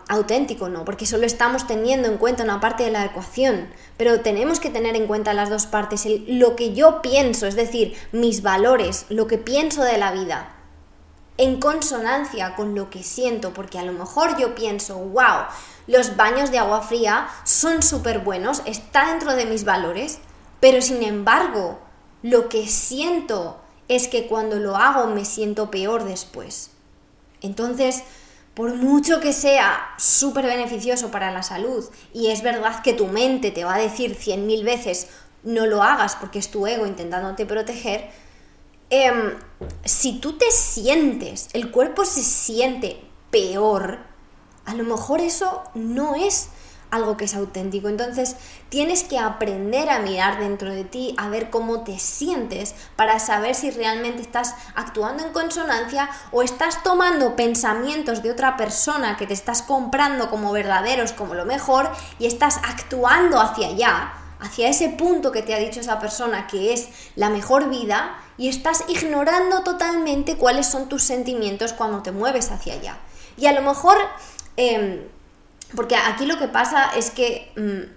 auténtico, 0.07 0.69
¿no? 0.69 0.85
Porque 0.85 1.05
solo 1.05 1.25
estamos 1.25 1.67
teniendo 1.67 2.07
en 2.07 2.17
cuenta 2.17 2.43
una 2.43 2.59
parte 2.59 2.83
de 2.83 2.91
la 2.91 3.05
ecuación, 3.05 3.69
pero 3.97 4.21
tenemos 4.21 4.59
que 4.59 4.69
tener 4.69 4.95
en 4.95 5.07
cuenta 5.07 5.33
las 5.33 5.49
dos 5.49 5.65
partes, 5.65 6.07
lo 6.27 6.55
que 6.55 6.73
yo 6.73 7.01
pienso, 7.01 7.47
es 7.47 7.55
decir, 7.55 7.95
mis 8.11 8.41
valores, 8.41 9.05
lo 9.09 9.27
que 9.27 9.37
pienso 9.37 9.83
de 9.83 9.97
la 9.97 10.11
vida, 10.11 10.55
en 11.37 11.59
consonancia 11.59 12.55
con 12.55 12.75
lo 12.75 12.89
que 12.89 13.03
siento, 13.03 13.53
porque 13.53 13.79
a 13.79 13.83
lo 13.83 13.93
mejor 13.93 14.37
yo 14.37 14.53
pienso, 14.55 14.97
wow, 14.97 15.45
los 15.87 16.15
baños 16.15 16.51
de 16.51 16.59
agua 16.59 16.81
fría 16.81 17.27
son 17.43 17.81
súper 17.81 18.19
buenos, 18.19 18.61
está 18.65 19.07
dentro 19.07 19.35
de 19.35 19.45
mis 19.45 19.65
valores, 19.65 20.19
pero 20.59 20.81
sin 20.81 21.03
embargo, 21.03 21.79
lo 22.21 22.49
que 22.49 22.67
siento 22.67 23.59
es 23.87 24.07
que 24.07 24.27
cuando 24.27 24.57
lo 24.57 24.77
hago 24.77 25.07
me 25.07 25.25
siento 25.25 25.69
peor 25.69 26.05
después. 26.05 26.71
Entonces, 27.41 28.03
por 28.53 28.75
mucho 28.75 29.19
que 29.19 29.33
sea 29.33 29.93
súper 29.97 30.45
beneficioso 30.45 31.09
para 31.09 31.31
la 31.31 31.43
salud, 31.43 31.85
y 32.13 32.29
es 32.29 32.43
verdad 32.43 32.81
que 32.83 32.93
tu 32.93 33.07
mente 33.07 33.51
te 33.51 33.63
va 33.63 33.75
a 33.75 33.79
decir 33.79 34.15
cien 34.15 34.45
mil 34.45 34.63
veces 34.63 35.07
no 35.43 35.65
lo 35.65 35.83
hagas 35.83 36.15
porque 36.15 36.39
es 36.39 36.51
tu 36.51 36.67
ego 36.67 36.85
intentándote 36.85 37.45
proteger, 37.45 38.09
em, 38.89 39.37
si 39.83 40.19
tú 40.19 40.37
te 40.37 40.51
sientes, 40.51 41.49
el 41.53 41.71
cuerpo 41.71 42.05
se 42.05 42.23
siente 42.23 43.01
peor, 43.31 43.99
a 44.65 44.75
lo 44.75 44.83
mejor 44.83 45.19
eso 45.19 45.63
no 45.73 46.15
es 46.15 46.49
algo 46.93 47.17
que 47.17 47.25
es 47.25 47.35
auténtico. 47.35 47.89
Entonces 47.89 48.35
tienes 48.69 49.03
que 49.03 49.19
aprender 49.19 49.89
a 49.89 49.99
mirar 49.99 50.39
dentro 50.39 50.71
de 50.71 50.83
ti, 50.83 51.15
a 51.17 51.27
ver 51.29 51.49
cómo 51.49 51.83
te 51.83 51.99
sientes 51.99 52.75
para 52.95 53.19
saber 53.19 53.55
si 53.55 53.71
realmente 53.71 54.21
estás 54.21 54.55
actuando 54.75 55.25
en 55.25 55.33
consonancia 55.33 56.09
o 56.31 56.43
estás 56.43 56.83
tomando 56.83 57.35
pensamientos 57.35 58.21
de 58.21 58.31
otra 58.31 58.57
persona 58.57 59.17
que 59.17 59.27
te 59.27 59.33
estás 59.33 59.61
comprando 59.61 60.29
como 60.29 60.51
verdaderos, 60.51 61.13
como 61.13 61.33
lo 61.33 61.45
mejor, 61.45 61.91
y 62.19 62.27
estás 62.27 62.57
actuando 62.63 63.39
hacia 63.39 63.67
allá 63.67 64.13
hacia 64.39 64.67
ese 64.67 64.89
punto 64.89 65.31
que 65.31 65.41
te 65.41 65.53
ha 65.53 65.57
dicho 65.57 65.79
esa 65.79 65.99
persona 65.99 66.47
que 66.47 66.73
es 66.73 66.89
la 67.15 67.29
mejor 67.29 67.69
vida 67.69 68.17
y 68.37 68.49
estás 68.49 68.83
ignorando 68.89 69.63
totalmente 69.63 70.35
cuáles 70.35 70.67
son 70.67 70.89
tus 70.89 71.01
sentimientos 71.01 71.71
cuando 71.71 72.01
te 72.01 72.11
mueves 72.11 72.51
hacia 72.51 72.73
allá. 72.73 72.97
Y 73.37 73.45
a 73.45 73.53
lo 73.53 73.61
mejor 73.61 73.95
em, 74.57 75.07
porque 75.75 75.95
aquí 75.95 76.25
lo 76.25 76.37
que 76.37 76.47
pasa 76.47 76.91
es 76.95 77.09
que 77.09 77.51
mm, 77.55 77.91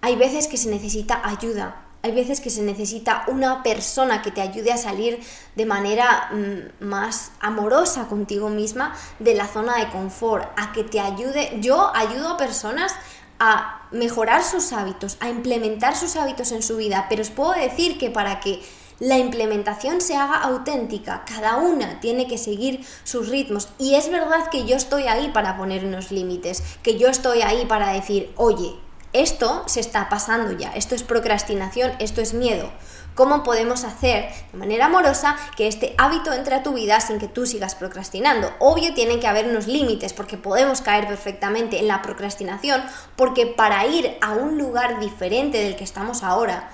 hay 0.00 0.16
veces 0.16 0.46
que 0.46 0.56
se 0.56 0.70
necesita 0.70 1.20
ayuda, 1.24 1.84
hay 2.02 2.12
veces 2.12 2.40
que 2.40 2.48
se 2.48 2.62
necesita 2.62 3.24
una 3.26 3.62
persona 3.62 4.22
que 4.22 4.30
te 4.30 4.40
ayude 4.40 4.72
a 4.72 4.78
salir 4.78 5.20
de 5.54 5.66
manera 5.66 6.30
mm, 6.32 6.84
más 6.84 7.32
amorosa 7.40 8.08
contigo 8.08 8.48
misma 8.48 8.94
de 9.18 9.34
la 9.34 9.46
zona 9.46 9.76
de 9.76 9.90
confort, 9.90 10.48
a 10.56 10.72
que 10.72 10.84
te 10.84 11.00
ayude. 11.00 11.58
Yo 11.60 11.94
ayudo 11.94 12.30
a 12.30 12.36
personas 12.36 12.94
a 13.38 13.88
mejorar 13.90 14.42
sus 14.44 14.72
hábitos, 14.72 15.16
a 15.20 15.28
implementar 15.28 15.96
sus 15.96 16.16
hábitos 16.16 16.52
en 16.52 16.62
su 16.62 16.76
vida, 16.76 17.06
pero 17.08 17.22
os 17.22 17.30
puedo 17.30 17.52
decir 17.52 17.98
que 17.98 18.10
para 18.10 18.40
que 18.40 18.62
la 19.00 19.18
implementación 19.18 20.00
se 20.00 20.14
haga 20.14 20.36
auténtica, 20.42 21.24
cada 21.24 21.56
una 21.56 22.00
tiene 22.00 22.28
que 22.28 22.38
seguir 22.38 22.86
sus 23.02 23.28
ritmos 23.28 23.68
y 23.78 23.94
es 23.94 24.10
verdad 24.10 24.48
que 24.50 24.66
yo 24.66 24.76
estoy 24.76 25.04
ahí 25.04 25.30
para 25.32 25.56
poner 25.56 25.84
unos 25.84 26.12
límites, 26.12 26.62
que 26.82 26.98
yo 26.98 27.08
estoy 27.08 27.40
ahí 27.42 27.64
para 27.64 27.92
decir, 27.92 28.32
oye, 28.36 28.76
esto 29.12 29.64
se 29.66 29.80
está 29.80 30.08
pasando 30.08 30.52
ya, 30.52 30.70
esto 30.72 30.94
es 30.94 31.02
procrastinación, 31.02 31.92
esto 31.98 32.20
es 32.20 32.34
miedo. 32.34 32.70
¿Cómo 33.16 33.42
podemos 33.42 33.82
hacer 33.82 34.30
de 34.52 34.58
manera 34.58 34.86
amorosa 34.86 35.36
que 35.56 35.66
este 35.66 35.94
hábito 35.98 36.32
entre 36.32 36.54
a 36.54 36.62
tu 36.62 36.74
vida 36.74 37.00
sin 37.00 37.18
que 37.18 37.26
tú 37.26 37.44
sigas 37.44 37.74
procrastinando? 37.74 38.52
Obvio 38.60 38.94
tienen 38.94 39.18
que 39.18 39.26
haber 39.26 39.46
unos 39.46 39.66
límites 39.66 40.12
porque 40.12 40.36
podemos 40.36 40.80
caer 40.80 41.08
perfectamente 41.08 41.80
en 41.80 41.88
la 41.88 42.02
procrastinación 42.02 42.82
porque 43.16 43.46
para 43.46 43.84
ir 43.86 44.16
a 44.20 44.32
un 44.32 44.58
lugar 44.58 45.00
diferente 45.00 45.58
del 45.58 45.74
que 45.74 45.84
estamos 45.84 46.22
ahora, 46.22 46.70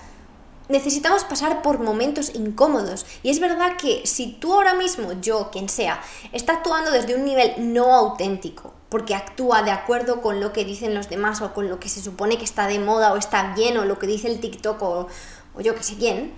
necesitamos 0.68 1.24
pasar 1.24 1.62
por 1.62 1.78
momentos 1.78 2.34
incómodos. 2.34 3.06
Y 3.22 3.30
es 3.30 3.40
verdad 3.40 3.76
que 3.76 4.06
si 4.06 4.32
tú 4.32 4.54
ahora 4.54 4.74
mismo, 4.74 5.12
yo, 5.20 5.50
quien 5.50 5.68
sea, 5.68 6.00
está 6.32 6.54
actuando 6.54 6.90
desde 6.90 7.14
un 7.14 7.24
nivel 7.24 7.72
no 7.72 7.94
auténtico, 7.94 8.72
porque 8.88 9.14
actúa 9.14 9.62
de 9.62 9.70
acuerdo 9.70 10.20
con 10.22 10.40
lo 10.40 10.52
que 10.52 10.64
dicen 10.64 10.94
los 10.94 11.08
demás 11.08 11.40
o 11.40 11.54
con 11.54 11.68
lo 11.68 11.80
que 11.80 11.88
se 11.88 12.00
supone 12.00 12.38
que 12.38 12.44
está 12.44 12.66
de 12.66 12.78
moda 12.78 13.12
o 13.12 13.16
está 13.16 13.54
bien 13.54 13.76
o 13.78 13.84
lo 13.84 13.98
que 13.98 14.06
dice 14.06 14.28
el 14.28 14.40
TikTok 14.40 14.82
o, 14.82 15.08
o 15.54 15.60
yo 15.60 15.74
que 15.74 15.82
sé 15.82 15.96
quién, 15.96 16.32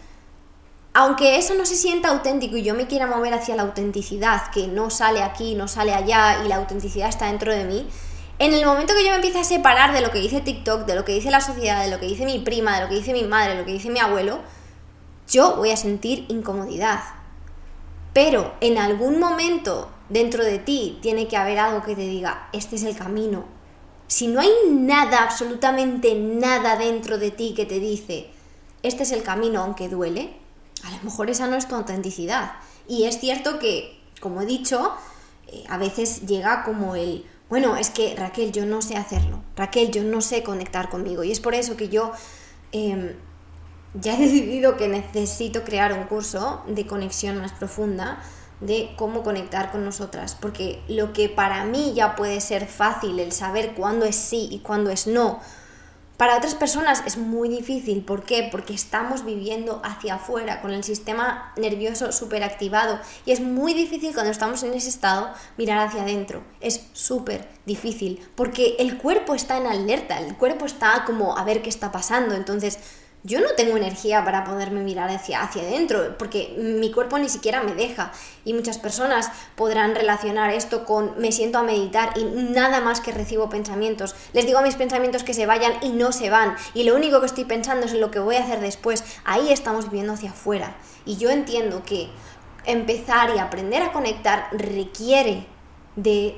aunque 0.95 1.37
eso 1.37 1.55
no 1.55 1.65
se 1.65 1.77
sienta 1.77 2.09
auténtico 2.09 2.57
y 2.57 2.63
yo 2.63 2.75
me 2.75 2.87
quiera 2.87 3.07
mover 3.07 3.35
hacia 3.35 3.55
la 3.55 3.63
autenticidad, 3.63 4.51
que 4.51 4.67
no 4.67 4.91
sale 4.91 5.23
aquí, 5.23 5.55
no 5.55 5.69
sale 5.69 5.95
allá 5.95 6.43
y 6.45 6.49
la 6.49 6.57
autenticidad 6.57 7.09
está 7.09 7.27
dentro 7.27 7.55
de 7.55 7.65
mí, 7.65 7.87
en 8.39 8.55
el 8.55 8.65
momento 8.65 8.95
que 8.95 9.05
yo 9.05 9.11
me 9.11 9.17
empiece 9.17 9.41
a 9.41 9.45
separar 9.45 9.93
de 9.93 10.01
lo 10.01 10.11
que 10.11 10.21
dice 10.21 10.41
TikTok, 10.41 10.87
de 10.87 10.95
lo 10.95 11.05
que 11.05 11.13
dice 11.13 11.31
la 11.31 11.41
sociedad, 11.41 11.83
de 11.83 11.91
lo 11.91 11.99
que 11.99 12.07
dice 12.07 12.25
mi 12.25 12.39
prima, 12.39 12.77
de 12.77 12.83
lo 12.83 12.89
que 12.89 12.95
dice 12.95 13.13
mi 13.13 13.25
madre, 13.25 13.55
de 13.55 13.59
lo 13.61 13.65
que 13.65 13.73
dice 13.73 13.91
mi 13.91 13.99
abuelo, 13.99 14.39
yo 15.29 15.57
voy 15.57 15.73
a 15.73 15.77
sentir 15.77 16.25
incomodidad. 16.29 17.01
Pero 18.13 18.55
en 18.61 18.79
algún 18.79 19.19
momento 19.19 19.91
dentro 20.09 20.45
de 20.45 20.59
ti 20.59 20.99
tiene 21.03 21.27
que 21.27 21.37
haber 21.37 21.59
algo 21.59 21.83
que 21.83 21.97
te 21.97 22.03
diga, 22.03 22.49
este 22.53 22.77
es 22.77 22.85
el 22.85 22.97
camino. 22.97 23.45
Si 24.07 24.29
no 24.29 24.41
hay 24.41 24.51
nada, 24.71 25.23
absolutamente 25.23 26.15
nada 26.15 26.77
dentro 26.77 27.19
de 27.19 27.31
ti 27.31 27.55
que 27.55 27.67
te 27.67 27.79
dice, 27.81 28.31
este 28.83 29.03
es 29.03 29.13
el 29.13 29.23
camino 29.23 29.61
aunque 29.61 29.89
duele, 29.89 30.37
a 30.85 30.91
lo 30.93 31.03
mejor 31.03 31.29
esa 31.29 31.47
no 31.49 31.57
es 31.57 31.67
tu 31.67 31.75
autenticidad. 31.75 32.53
Y 32.87 33.05
es 33.05 33.19
cierto 33.19 33.59
que, 33.59 34.01
como 34.21 34.43
he 34.43 34.47
dicho, 34.47 34.95
eh, 35.49 35.65
a 35.69 35.77
veces 35.77 36.27
llega 36.27 36.63
como 36.63 36.95
el, 36.95 37.27
bueno, 37.51 37.77
es 37.77 37.91
que 37.91 38.15
Raquel, 38.15 38.53
yo 38.53 38.67
no 38.67 38.83
sé 38.83 38.97
hacerlo. 38.97 39.41
Raquel, 39.57 39.91
yo 39.91 40.05
no 40.05 40.21
sé 40.21 40.43
conectar 40.43 40.91
conmigo. 40.91 41.25
Y 41.25 41.33
es 41.33 41.41
por 41.41 41.55
eso 41.55 41.77
que 41.77 41.89
yo 41.89 42.13
em, 42.73 43.15
ya 43.95 44.15
he 44.15 44.19
decidido 44.23 44.77
que 44.77 44.89
necesito 44.89 45.65
crear 45.65 45.93
un 45.93 46.05
curso 46.05 46.63
de 46.67 46.87
conexión 46.87 47.41
más 47.41 47.53
profunda 47.53 48.21
de 48.61 48.91
cómo 48.97 49.23
conectar 49.23 49.71
con 49.71 49.85
nosotras. 49.85 50.37
Porque 50.39 50.83
lo 50.89 51.13
que 51.13 51.29
para 51.29 51.65
mí 51.65 51.95
ya 51.95 52.17
puede 52.17 52.41
ser 52.41 52.67
fácil, 52.67 53.19
el 53.19 53.33
saber 53.33 53.75
cuándo 53.75 54.05
es 54.05 54.17
sí 54.17 54.49
y 54.51 54.59
cuándo 54.59 54.91
es 54.91 55.07
no, 55.07 55.41
para 56.19 56.37
otras 56.37 56.57
personas 56.57 57.05
es 57.07 57.17
muy 57.17 57.49
difícil. 57.49 58.05
¿Por 58.05 58.25
qué? 58.25 58.49
Porque 58.51 58.75
estamos 58.75 59.25
viviendo 59.25 59.81
hacia 59.85 60.17
afuera, 60.17 60.61
con 60.61 60.73
el 60.73 60.83
sistema 60.83 61.53
nervioso 61.57 62.11
superactivado. 62.11 62.99
Y 63.25 63.31
es 63.31 63.41
muy 63.41 63.73
difícil 63.73 64.13
cuando 64.13 64.33
estamos 64.33 64.65
en 64.65 64.75
ese 64.75 64.89
estado 64.89 65.33
mirar 65.57 65.79
hacia 65.87 66.03
adentro. 66.03 66.43
Es 66.61 66.89
súper 66.93 67.49
difícil. 67.67 68.21
Porque 68.35 68.75
el 68.81 68.99
cuerpo 68.99 69.37
está 69.37 69.59
en 69.59 69.69
alerta, 69.69 70.19
el 70.19 70.37
cuerpo 70.37 70.67
está 70.67 71.05
como 71.07 71.39
a 71.39 71.45
ver 71.45 71.63
qué 71.63 71.69
está 71.69 71.93
pasando. 71.93 72.35
Entonces, 72.35 72.81
yo 73.25 73.41
no 73.41 73.49
tengo 73.57 73.77
energía 73.77 74.25
para 74.25 74.45
poderme 74.45 74.81
mirar 74.81 75.11
hacia, 75.11 75.43
hacia 75.43 75.63
adentro, 75.63 76.17
porque 76.19 76.55
mi 76.59 76.93
cuerpo 76.93 77.19
ni 77.19 77.29
siquiera 77.29 77.63
me 77.63 77.75
deja. 77.75 78.13
Y 78.45 78.55
muchas 78.55 78.79
personas 78.79 79.31
podrán 79.57 79.95
relacionar 79.95 80.51
esto 80.51 80.85
con 80.85 81.19
me 81.19 81.33
siento 81.33 81.59
a 81.59 81.63
meditar 81.63 82.17
y 82.17 82.25
nada 82.25 82.81
más 82.81 83.01
que 83.01 83.13
recibo 83.13 83.49
pensamientos. 83.49 84.15
Les 84.33 84.47
digo 84.47 84.59
a 84.59 84.63
mis 84.63 84.77
pensamientos 84.77 85.25
que 85.25 85.35
se 85.35 85.47
vayan 85.47 85.73
y 85.83 85.91
no 85.91 86.13
se 86.13 86.31
van. 86.31 86.55
Y 86.75 86.85
lo 86.85 86.95
único 86.95 87.21
que 87.21 87.27
estoy 87.27 87.45
pensando 87.45 87.87
es 87.87 87.93
en 87.93 88.01
lo 88.01 88.11
que 88.11 88.21
voy 88.21 88.37
a 88.37 88.45
hacer 88.45 88.61
después. 88.61 89.05
Ahí 89.25 89.53
estamos 89.53 89.87
viviendo 89.87 90.13
hacia 90.13 90.31
afuera. 90.31 90.77
Y 91.05 91.17
yo 91.17 91.31
entiendo 91.31 91.83
que 91.85 92.09
empezar 92.65 93.35
y 93.35 93.39
aprender 93.39 93.83
a 93.83 93.93
conectar 93.93 94.49
requiere 94.53 95.47
de 95.97 96.37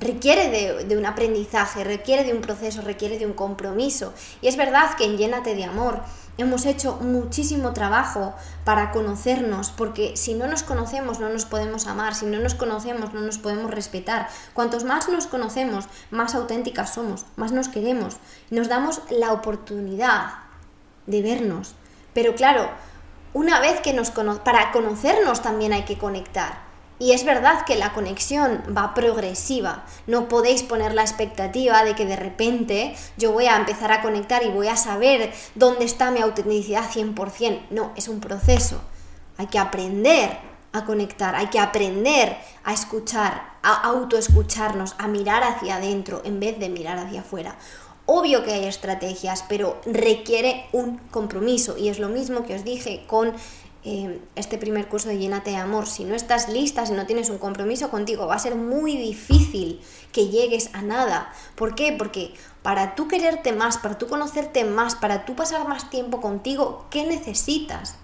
requiere 0.00 0.84
de, 0.86 0.96
un 0.96 1.06
aprendizaje, 1.06 1.84
requiere 1.84 2.24
de 2.24 2.32
un 2.32 2.40
proceso, 2.40 2.80
requiere 2.80 3.18
de 3.18 3.26
un 3.26 3.34
compromiso. 3.34 4.14
Y 4.40 4.48
es 4.48 4.56
verdad 4.56 4.96
que 4.96 5.04
en 5.04 5.18
Llénate 5.18 5.54
de 5.54 5.64
Amor 5.64 6.00
hemos 6.38 6.64
hecho 6.64 6.96
muchísimo 6.96 7.74
trabajo 7.74 8.34
para 8.64 8.92
conocernos, 8.92 9.70
porque 9.70 10.16
si 10.16 10.32
no 10.32 10.46
nos 10.46 10.62
conocemos 10.62 11.20
no 11.20 11.28
nos 11.28 11.44
podemos 11.44 11.86
amar, 11.86 12.14
si 12.14 12.24
no 12.24 12.38
nos 12.38 12.54
conocemos 12.54 13.12
no 13.12 13.20
nos 13.20 13.38
podemos 13.38 13.70
respetar. 13.70 14.28
Cuantos 14.54 14.84
más 14.84 15.08
nos 15.10 15.26
conocemos, 15.26 15.86
más 16.10 16.34
auténticas 16.34 16.94
somos, 16.94 17.26
más 17.36 17.52
nos 17.52 17.68
queremos, 17.68 18.16
nos 18.50 18.68
damos 18.68 19.02
la 19.10 19.32
oportunidad 19.32 20.32
de 21.06 21.20
vernos. 21.20 21.74
Pero 22.14 22.34
claro, 22.34 22.70
una 23.34 23.60
vez 23.60 23.80
que 23.82 23.92
nos 23.92 24.10
conocemos, 24.10 24.44
para 24.44 24.72
conocernos 24.72 25.42
también 25.42 25.74
hay 25.74 25.84
que 25.84 25.98
conectar. 25.98 26.69
Y 27.00 27.12
es 27.12 27.24
verdad 27.24 27.64
que 27.64 27.76
la 27.76 27.94
conexión 27.94 28.62
va 28.76 28.92
progresiva. 28.92 29.84
No 30.06 30.28
podéis 30.28 30.62
poner 30.62 30.92
la 30.92 31.00
expectativa 31.00 31.82
de 31.82 31.94
que 31.94 32.04
de 32.04 32.14
repente 32.14 32.94
yo 33.16 33.32
voy 33.32 33.46
a 33.46 33.56
empezar 33.56 33.90
a 33.90 34.02
conectar 34.02 34.44
y 34.44 34.50
voy 34.50 34.68
a 34.68 34.76
saber 34.76 35.32
dónde 35.54 35.86
está 35.86 36.10
mi 36.10 36.20
autenticidad 36.20 36.90
100%. 36.90 37.68
No, 37.70 37.92
es 37.96 38.06
un 38.06 38.20
proceso. 38.20 38.82
Hay 39.38 39.46
que 39.46 39.58
aprender 39.58 40.36
a 40.72 40.84
conectar, 40.84 41.34
hay 41.34 41.46
que 41.46 41.58
aprender 41.58 42.36
a 42.64 42.74
escuchar, 42.74 43.54
a 43.62 43.80
autoescucharnos, 43.88 44.94
a 44.98 45.08
mirar 45.08 45.42
hacia 45.42 45.76
adentro 45.76 46.20
en 46.26 46.38
vez 46.38 46.58
de 46.58 46.68
mirar 46.68 46.98
hacia 46.98 47.22
afuera. 47.22 47.56
Obvio 48.12 48.44
que 48.44 48.52
hay 48.52 48.66
estrategias, 48.66 49.44
pero 49.48 49.80
requiere 49.86 50.66
un 50.72 50.98
compromiso 51.10 51.78
y 51.78 51.88
es 51.88 51.98
lo 51.98 52.08
mismo 52.08 52.44
que 52.44 52.56
os 52.56 52.64
dije 52.64 53.04
con 53.06 53.32
Em, 53.82 54.18
este 54.36 54.58
primer 54.58 54.88
curso 54.88 55.08
de 55.08 55.16
Llénate 55.16 55.52
de 55.52 55.56
Amor, 55.56 55.86
si 55.86 56.04
no 56.04 56.14
estás 56.14 56.50
lista, 56.50 56.84
si 56.84 56.92
no 56.92 57.06
tienes 57.06 57.30
un 57.30 57.38
compromiso 57.38 57.88
contigo, 57.88 58.26
va 58.26 58.34
a 58.34 58.38
ser 58.38 58.54
muy 58.54 58.94
difícil 58.98 59.80
que 60.12 60.28
llegues 60.28 60.68
a 60.74 60.82
nada. 60.82 61.32
¿Por 61.54 61.74
qué? 61.74 61.94
Porque 61.96 62.34
para 62.62 62.94
tú 62.94 63.08
quererte 63.08 63.52
más, 63.52 63.78
para 63.78 63.96
tú 63.96 64.06
conocerte 64.06 64.64
más, 64.64 64.96
para 64.96 65.24
tú 65.24 65.34
pasar 65.34 65.66
más 65.66 65.88
tiempo 65.88 66.20
contigo, 66.20 66.84
¿qué 66.90 67.06
necesitas? 67.06 67.96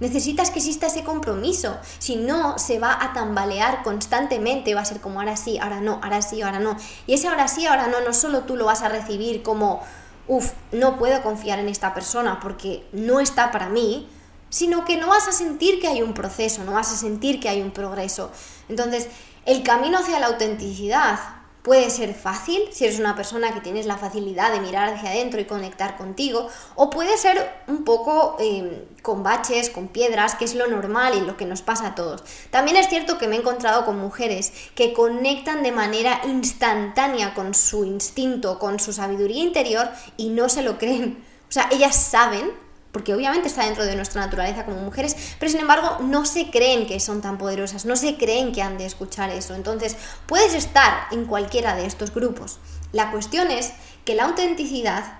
Necesitas 0.00 0.50
que 0.50 0.58
exista 0.58 0.88
ese 0.88 1.04
compromiso. 1.04 1.78
Si 2.00 2.16
no, 2.16 2.58
se 2.58 2.80
va 2.80 3.02
a 3.02 3.12
tambalear 3.12 3.84
constantemente. 3.84 4.74
Va 4.74 4.80
a 4.80 4.84
ser 4.84 5.00
como 5.00 5.20
ahora 5.20 5.36
sí, 5.36 5.56
ahora 5.56 5.80
no, 5.80 6.00
ahora 6.02 6.20
sí, 6.20 6.42
ahora 6.42 6.58
no. 6.58 6.76
Y 7.06 7.14
ese 7.14 7.28
ahora 7.28 7.48
sí, 7.48 7.64
ahora 7.64 7.86
no, 7.86 8.00
no 8.00 8.12
solo 8.12 8.40
tú 8.40 8.56
lo 8.56 8.66
vas 8.66 8.82
a 8.82 8.88
recibir 8.88 9.42
como, 9.42 9.82
uff, 10.26 10.52
no 10.72 10.98
puedo 10.98 11.22
confiar 11.22 11.60
en 11.60 11.68
esta 11.68 11.94
persona 11.94 12.40
porque 12.40 12.84
no 12.92 13.20
está 13.20 13.52
para 13.52 13.70
mí, 13.70 14.08
sino 14.50 14.84
que 14.84 14.96
no 14.96 15.08
vas 15.08 15.28
a 15.28 15.32
sentir 15.32 15.80
que 15.80 15.88
hay 15.88 16.02
un 16.02 16.14
proceso, 16.14 16.64
no 16.64 16.72
vas 16.72 16.92
a 16.92 16.96
sentir 16.96 17.40
que 17.40 17.48
hay 17.48 17.60
un 17.60 17.70
progreso. 17.70 18.30
Entonces, 18.68 19.08
el 19.44 19.62
camino 19.62 19.98
hacia 19.98 20.18
la 20.18 20.26
autenticidad 20.26 21.18
puede 21.66 21.90
ser 21.90 22.14
fácil 22.14 22.62
si 22.70 22.84
eres 22.84 23.00
una 23.00 23.16
persona 23.16 23.52
que 23.52 23.60
tienes 23.60 23.86
la 23.86 23.96
facilidad 23.96 24.52
de 24.52 24.60
mirar 24.60 24.94
hacia 24.94 25.10
adentro 25.10 25.40
y 25.40 25.46
conectar 25.46 25.96
contigo, 25.96 26.48
o 26.76 26.90
puede 26.90 27.18
ser 27.18 27.52
un 27.66 27.82
poco 27.82 28.36
em, 28.38 28.84
con 29.02 29.24
baches, 29.24 29.68
con 29.70 29.88
piedras, 29.88 30.36
que 30.36 30.44
es 30.44 30.54
lo 30.54 30.68
normal 30.68 31.14
y 31.16 31.22
lo 31.22 31.36
que 31.36 31.44
nos 31.44 31.62
pasa 31.62 31.88
a 31.88 31.94
todos. 31.96 32.22
También 32.50 32.76
es 32.76 32.88
cierto 32.88 33.18
que 33.18 33.26
me 33.26 33.34
he 33.34 33.40
encontrado 33.40 33.84
con 33.84 33.98
mujeres 33.98 34.52
que 34.76 34.92
conectan 34.92 35.64
de 35.64 35.72
manera 35.72 36.20
instantánea 36.24 37.34
con 37.34 37.52
su 37.52 37.84
instinto, 37.84 38.60
con 38.60 38.78
su 38.78 38.92
sabiduría 38.92 39.42
interior 39.42 39.88
y 40.16 40.28
no 40.28 40.48
se 40.48 40.62
lo 40.62 40.78
creen. 40.78 41.24
O 41.48 41.52
sea, 41.52 41.68
ellas 41.72 41.96
saben 41.96 42.52
porque 42.92 43.14
obviamente 43.14 43.48
está 43.48 43.64
dentro 43.64 43.84
de 43.84 43.94
nuestra 43.94 44.22
naturaleza 44.22 44.64
como 44.64 44.80
mujeres, 44.80 45.16
pero 45.38 45.50
sin 45.50 45.60
embargo 45.60 45.98
no 46.00 46.24
se 46.24 46.50
creen 46.50 46.86
que 46.86 46.98
son 47.00 47.20
tan 47.20 47.38
poderosas, 47.38 47.84
no 47.84 47.96
se 47.96 48.16
creen 48.16 48.52
que 48.52 48.62
han 48.62 48.78
de 48.78 48.86
escuchar 48.86 49.30
eso. 49.30 49.54
Entonces, 49.54 49.96
puedes 50.26 50.54
estar 50.54 51.08
en 51.10 51.26
cualquiera 51.26 51.76
de 51.76 51.86
estos 51.86 52.14
grupos. 52.14 52.58
La 52.92 53.10
cuestión 53.10 53.50
es 53.50 53.72
que 54.04 54.14
la 54.14 54.24
autenticidad 54.24 55.18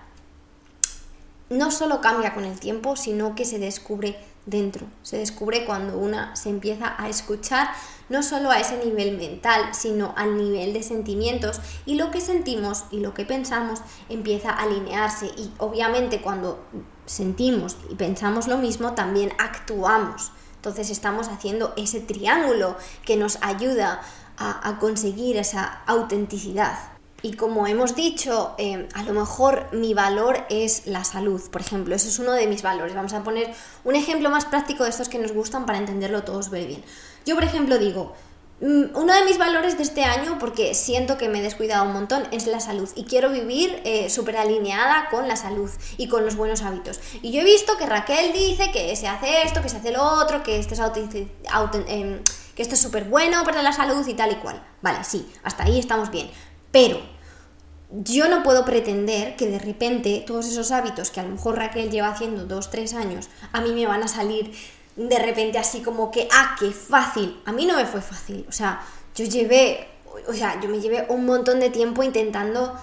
no 1.50 1.70
solo 1.70 2.00
cambia 2.00 2.34
con 2.34 2.44
el 2.44 2.58
tiempo, 2.58 2.96
sino 2.96 3.34
que 3.34 3.44
se 3.44 3.58
descubre 3.58 4.16
dentro. 4.46 4.86
Se 5.02 5.18
descubre 5.18 5.64
cuando 5.64 5.98
una 5.98 6.34
se 6.36 6.48
empieza 6.48 6.94
a 6.98 7.08
escuchar 7.08 7.68
no 8.08 8.22
solo 8.22 8.50
a 8.50 8.60
ese 8.60 8.78
nivel 8.84 9.16
mental, 9.16 9.74
sino 9.74 10.14
al 10.16 10.36
nivel 10.36 10.72
de 10.72 10.82
sentimientos 10.82 11.60
y 11.84 11.96
lo 11.96 12.10
que 12.10 12.20
sentimos 12.20 12.84
y 12.90 13.00
lo 13.00 13.14
que 13.14 13.24
pensamos 13.24 13.80
empieza 14.08 14.50
a 14.50 14.62
alinearse 14.62 15.26
y 15.26 15.52
obviamente 15.58 16.20
cuando 16.20 16.64
sentimos 17.06 17.76
y 17.90 17.94
pensamos 17.94 18.46
lo 18.46 18.58
mismo, 18.58 18.92
también 18.92 19.32
actuamos. 19.38 20.32
Entonces 20.56 20.90
estamos 20.90 21.28
haciendo 21.28 21.72
ese 21.76 22.00
triángulo 22.00 22.76
que 23.04 23.16
nos 23.16 23.38
ayuda 23.40 24.02
a, 24.36 24.78
conseguir 24.80 25.36
esa 25.36 25.80
autenticidad. 25.86 26.76
Y 27.22 27.34
como 27.34 27.66
hemos 27.66 27.94
dicho, 27.94 28.54
eh, 28.58 28.86
a 28.92 29.02
lo 29.04 29.14
mejor 29.14 29.68
mi 29.72 29.94
valor 29.94 30.44
es 30.50 30.86
la 30.86 31.04
salud, 31.04 31.40
por 31.50 31.62
ejemplo, 31.62 31.94
eso 31.94 32.08
es 32.08 32.18
uno 32.18 32.32
de 32.32 32.46
mis 32.46 32.62
valores. 32.62 32.94
Vamos 32.94 33.14
a 33.14 33.24
poner 33.24 33.54
un 33.84 33.94
ejemplo 33.94 34.28
más 34.28 34.44
práctico 34.44 34.84
de 34.84 34.90
estos 34.90 35.08
que 35.08 35.18
nos 35.18 35.32
gustan 35.32 35.64
para 35.64 35.78
entenderlo 35.78 36.24
todos 36.24 36.50
muy 36.50 36.66
bien. 36.66 36.84
Yo, 37.24 37.34
por 37.34 37.44
ejemplo, 37.44 37.78
digo, 37.78 38.14
uno 38.58 39.12
de 39.12 39.24
mis 39.24 39.36
valores 39.36 39.76
de 39.76 39.82
este 39.82 40.04
año, 40.04 40.38
porque 40.38 40.74
siento 40.74 41.18
que 41.18 41.28
me 41.28 41.40
he 41.40 41.42
descuidado 41.42 41.84
un 41.84 41.92
montón, 41.92 42.22
es 42.30 42.46
la 42.46 42.60
salud. 42.60 42.88
Y 42.94 43.04
quiero 43.04 43.30
vivir 43.30 43.82
eh, 43.84 44.08
súper 44.08 44.38
alineada 44.38 45.08
con 45.10 45.28
la 45.28 45.36
salud 45.36 45.70
y 45.98 46.08
con 46.08 46.24
los 46.24 46.36
buenos 46.36 46.62
hábitos. 46.62 47.00
Y 47.20 47.32
yo 47.32 47.42
he 47.42 47.44
visto 47.44 47.76
que 47.76 47.84
Raquel 47.84 48.32
dice 48.32 48.70
que 48.72 48.96
se 48.96 49.08
hace 49.08 49.42
esto, 49.42 49.60
que 49.60 49.68
se 49.68 49.76
hace 49.76 49.92
lo 49.92 50.02
otro, 50.02 50.42
que 50.42 50.58
esto 50.58 50.74
es, 50.74 50.80
em, 51.88 52.22
que 52.54 52.62
esto 52.62 52.74
es 52.74 52.80
súper 52.80 53.04
bueno 53.04 53.44
para 53.44 53.62
la 53.62 53.72
salud 53.72 54.06
y 54.06 54.14
tal 54.14 54.32
y 54.32 54.36
cual. 54.36 54.66
Vale, 54.80 55.04
sí, 55.04 55.30
hasta 55.42 55.64
ahí 55.64 55.78
estamos 55.78 56.10
bien. 56.10 56.30
Pero 56.70 57.00
yo 57.90 58.28
no 58.28 58.42
puedo 58.42 58.64
pretender 58.64 59.36
que 59.36 59.46
de 59.46 59.58
repente 59.58 60.24
todos 60.26 60.46
esos 60.46 60.72
hábitos 60.72 61.10
que 61.10 61.20
a 61.20 61.22
lo 61.22 61.30
mejor 61.30 61.56
Raquel 61.56 61.90
lleva 61.90 62.08
haciendo 62.08 62.44
dos, 62.46 62.70
tres 62.70 62.94
años, 62.94 63.28
a 63.52 63.60
mí 63.60 63.72
me 63.72 63.86
van 63.86 64.02
a 64.02 64.08
salir 64.08 64.52
de 64.96 65.18
repente 65.18 65.58
así 65.58 65.80
como 65.80 66.10
que, 66.10 66.26
ah, 66.32 66.56
qué 66.58 66.70
fácil. 66.70 67.40
A 67.44 67.52
mí 67.52 67.66
no 67.66 67.76
me 67.76 67.86
fue 67.86 68.00
fácil. 68.00 68.44
O 68.48 68.52
sea, 68.52 68.80
yo 69.14 69.24
llevé, 69.24 69.88
o 70.26 70.32
sea, 70.32 70.60
yo 70.60 70.68
me 70.68 70.80
llevé 70.80 71.06
un 71.08 71.26
montón 71.26 71.60
de 71.60 71.70
tiempo 71.70 72.02
intentando 72.02 72.74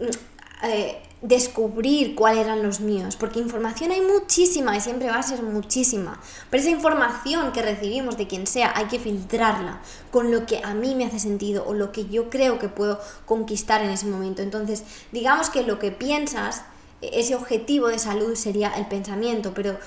mm, 0.00 0.66
eh, 0.66 1.00
descubrir 1.24 2.14
cuáles 2.14 2.44
eran 2.44 2.62
los 2.62 2.80
míos, 2.80 3.16
porque 3.16 3.38
información 3.38 3.92
hay 3.92 4.02
muchísima 4.02 4.76
y 4.76 4.80
siempre 4.82 5.08
va 5.08 5.16
a 5.16 5.22
ser 5.22 5.42
muchísima, 5.42 6.20
pero 6.50 6.62
esa 6.62 6.70
información 6.70 7.50
que 7.52 7.62
recibimos 7.62 8.18
de 8.18 8.26
quien 8.26 8.46
sea 8.46 8.74
hay 8.76 8.86
que 8.86 8.98
filtrarla 8.98 9.80
con 10.10 10.30
lo 10.30 10.44
que 10.44 10.60
a 10.62 10.74
mí 10.74 10.94
me 10.94 11.06
hace 11.06 11.18
sentido 11.18 11.64
o 11.66 11.72
lo 11.72 11.92
que 11.92 12.06
yo 12.08 12.28
creo 12.28 12.58
que 12.58 12.68
puedo 12.68 13.00
conquistar 13.24 13.80
en 13.82 13.88
ese 13.88 14.04
momento. 14.04 14.42
Entonces, 14.42 14.84
digamos 15.12 15.48
que 15.48 15.62
lo 15.62 15.78
que 15.78 15.90
piensas, 15.92 16.62
e-, 17.00 17.20
ese 17.20 17.34
objetivo 17.34 17.88
de 17.88 17.98
salud 17.98 18.34
sería 18.34 18.68
el 18.74 18.86
pensamiento, 18.86 19.54
pero 19.54 19.78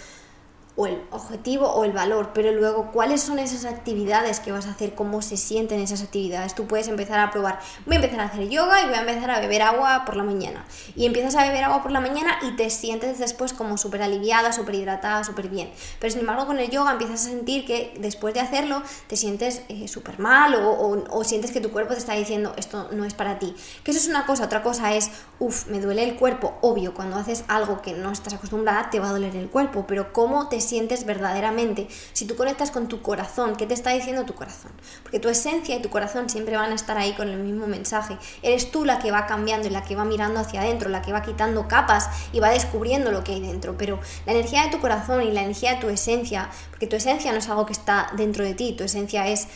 o 0.77 0.85
el 0.85 1.01
objetivo 1.09 1.67
o 1.67 1.83
el 1.83 1.91
valor, 1.91 2.29
pero 2.33 2.51
luego 2.51 2.91
cuáles 2.91 3.21
son 3.21 3.39
esas 3.39 3.65
actividades 3.65 4.39
que 4.39 4.51
vas 4.51 4.67
a 4.67 4.71
hacer, 4.71 4.93
cómo 4.93 5.23
se 5.23 5.35
sienten 5.35 5.81
esas 5.81 6.03
actividades. 6.03 6.53
Tú 6.53 6.67
puedes 6.67 6.87
empezar 6.87 7.19
a 7.19 7.31
probar, 7.31 7.59
voy 7.87 7.95
a 7.95 7.99
empezar 7.99 8.19
a 8.19 8.25
hacer 8.25 8.47
yoga 8.47 8.83
y 8.83 8.85
voy 8.85 8.93
a 8.93 8.99
empezar 8.99 9.31
a 9.31 9.39
beber 9.39 9.63
agua 9.63 10.03
por 10.05 10.15
la 10.15 10.23
mañana. 10.23 10.65
Y 10.95 11.07
empiezas 11.07 11.35
a 11.35 11.43
beber 11.43 11.63
agua 11.63 11.81
por 11.81 11.91
la 11.91 11.99
mañana 11.99 12.37
y 12.43 12.55
te 12.55 12.69
sientes 12.69 13.17
después 13.17 13.53
como 13.53 13.77
súper 13.77 14.03
aliviada, 14.03 14.53
súper 14.53 14.75
hidratada, 14.75 15.23
súper 15.23 15.49
bien. 15.49 15.71
Pero 15.99 16.11
sin 16.11 16.21
embargo 16.21 16.45
con 16.45 16.59
el 16.59 16.69
yoga 16.69 16.91
empiezas 16.91 17.25
a 17.25 17.29
sentir 17.29 17.65
que 17.65 17.95
después 17.99 18.35
de 18.35 18.41
hacerlo 18.41 18.83
te 19.07 19.15
sientes 19.15 19.63
eh, 19.69 19.87
súper 19.87 20.19
mal 20.19 20.53
o, 20.53 21.05
o, 21.09 21.23
sientes 21.23 21.51
que 21.51 21.59
tu 21.59 21.71
cuerpo 21.71 21.93
te 21.93 21.99
está 21.99 22.13
diciendo 22.13 22.53
esto 22.55 22.89
no 22.91 23.03
es 23.03 23.15
para 23.15 23.39
ti. 23.39 23.55
Que 23.83 23.89
eso 23.89 23.99
es 23.99 24.07
una 24.07 24.27
cosa, 24.27 24.45
otra 24.45 24.61
cosa 24.61 24.93
es, 24.93 25.09
uff, 25.39 25.65
me 25.69 25.81
duele 25.81 26.03
el 26.03 26.17
cuerpo. 26.17 26.59
Obvio, 26.61 26.93
cuando 26.93 27.15
haces 27.15 27.45
algo 27.47 27.81
que 27.81 27.93
no 27.93 28.11
estás 28.11 28.35
acostumbrada 28.35 28.91
te 28.91 28.99
va 28.99 29.09
a 29.09 29.13
doler 29.13 29.35
el 29.35 29.49
cuerpo, 29.49 29.85
pero 29.87 30.13
cómo 30.13 30.49
te 30.49 30.66
sientes 30.67 31.05
verdaderamente, 31.05 31.87
si 32.13 32.25
tú 32.25 32.35
conectas 32.35 32.71
con 32.71 32.87
tu 32.87 33.01
corazón, 33.01 33.55
¿qué 33.55 33.65
te 33.65 33.73
está 33.73 33.91
diciendo 33.91 34.25
tu 34.25 34.35
corazón? 34.35 34.71
Porque 35.03 35.19
tu 35.19 35.29
esencia 35.29 35.75
y 35.75 35.81
tu 35.81 35.89
corazón 35.89 36.29
siempre 36.29 36.57
van 36.57 36.71
a 36.71 36.75
estar 36.75 36.97
ahí 36.97 37.13
con 37.13 37.29
el 37.29 37.39
mismo 37.39 37.67
mensaje. 37.67 38.17
Eres 38.41 38.71
tú 38.71 38.85
la 38.85 38.99
que 38.99 39.11
va 39.11 39.25
cambiando 39.25 39.67
y 39.67 39.71
la 39.71 39.83
que 39.83 39.95
va 39.95 40.05
mirando 40.05 40.39
hacia 40.39 40.61
adentro, 40.61 40.89
la 40.89 41.01
que 41.01 41.11
va 41.11 41.21
quitando 41.21 41.67
capas 41.67 42.09
y 42.31 42.39
va 42.39 42.49
descubriendo 42.49 43.11
lo 43.11 43.23
que 43.23 43.33
hay 43.33 43.41
dentro. 43.41 43.77
Pero 43.77 43.99
la 44.25 44.33
energía 44.33 44.63
de 44.63 44.69
tu 44.69 44.79
corazón 44.79 45.23
y 45.23 45.31
la 45.31 45.41
energía 45.41 45.75
de 45.75 45.81
tu 45.81 45.89
esencia, 45.89 46.49
porque 46.69 46.87
tu 46.87 46.95
esencia 46.95 47.31
no 47.31 47.39
es 47.39 47.49
algo 47.49 47.65
que 47.65 47.73
está 47.73 48.11
dentro 48.15 48.43
de 48.43 48.53
ti, 48.53 48.73
tu 48.73 48.83
esencia 48.83 49.27
es 49.27 49.47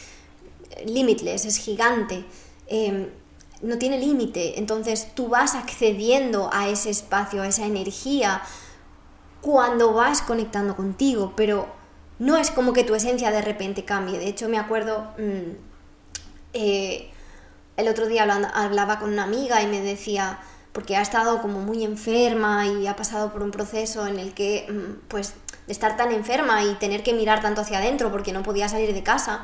limitless, 0.85 1.45
es 1.45 1.57
gigante. 1.57 2.25
Em, 2.67 3.09
no 3.61 3.77
tiene 3.77 3.99
límite, 3.99 4.57
entonces 4.57 5.13
tú 5.13 5.27
vas 5.27 5.55
accediendo 5.55 6.49
a 6.51 6.67
ese 6.69 6.89
espacio, 6.89 7.43
a 7.43 7.47
esa 7.47 7.65
energía, 7.65 8.41
cuando 9.41 9.93
vas 9.93 10.21
conectando 10.21 10.75
contigo, 10.75 11.33
pero 11.35 11.67
no 12.19 12.37
es 12.37 12.51
como 12.51 12.73
que 12.73 12.83
tu 12.83 12.93
esencia 12.95 13.31
de 13.31 13.41
repente 13.41 13.83
cambie. 13.83 14.19
De 14.19 14.27
hecho, 14.27 14.47
me 14.47 14.59
acuerdo, 14.59 15.07
mm, 15.17 15.55
eh, 16.53 17.11
el 17.77 17.87
otro 17.87 18.07
día 18.07 18.23
hablaba 18.23 18.99
con 18.99 19.11
una 19.11 19.23
amiga 19.23 19.61
y 19.61 19.67
me 19.67 19.81
decía, 19.81 20.39
porque 20.71 20.95
ha 20.95 21.01
estado 21.01 21.41
como 21.41 21.59
muy 21.59 21.83
enferma 21.83 22.67
y 22.67 22.87
ha 22.87 22.95
pasado 22.95 23.33
por 23.33 23.41
un 23.43 23.51
proceso 23.51 24.07
en 24.07 24.19
el 24.19 24.33
que, 24.33 24.67
mm, 24.69 25.07
pues, 25.07 25.33
de 25.65 25.73
estar 25.73 25.97
tan 25.97 26.11
enferma 26.11 26.63
y 26.63 26.75
tener 26.75 27.03
que 27.03 27.13
mirar 27.13 27.41
tanto 27.41 27.61
hacia 27.61 27.79
adentro 27.79 28.11
porque 28.11 28.33
no 28.33 28.43
podía 28.43 28.69
salir 28.69 28.93
de 28.93 29.03
casa, 29.03 29.41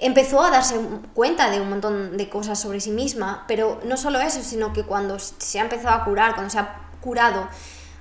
empezó 0.00 0.42
a 0.42 0.50
darse 0.50 0.80
cuenta 1.14 1.50
de 1.50 1.60
un 1.60 1.70
montón 1.70 2.16
de 2.16 2.28
cosas 2.28 2.60
sobre 2.60 2.80
sí 2.80 2.90
misma, 2.90 3.44
pero 3.46 3.80
no 3.84 3.96
solo 3.96 4.20
eso, 4.20 4.42
sino 4.42 4.72
que 4.72 4.82
cuando 4.84 5.18
se 5.18 5.58
ha 5.58 5.62
empezado 5.62 5.94
a 5.94 6.04
curar, 6.04 6.34
cuando 6.34 6.50
se 6.50 6.58
ha 6.58 6.90
curado, 7.00 7.48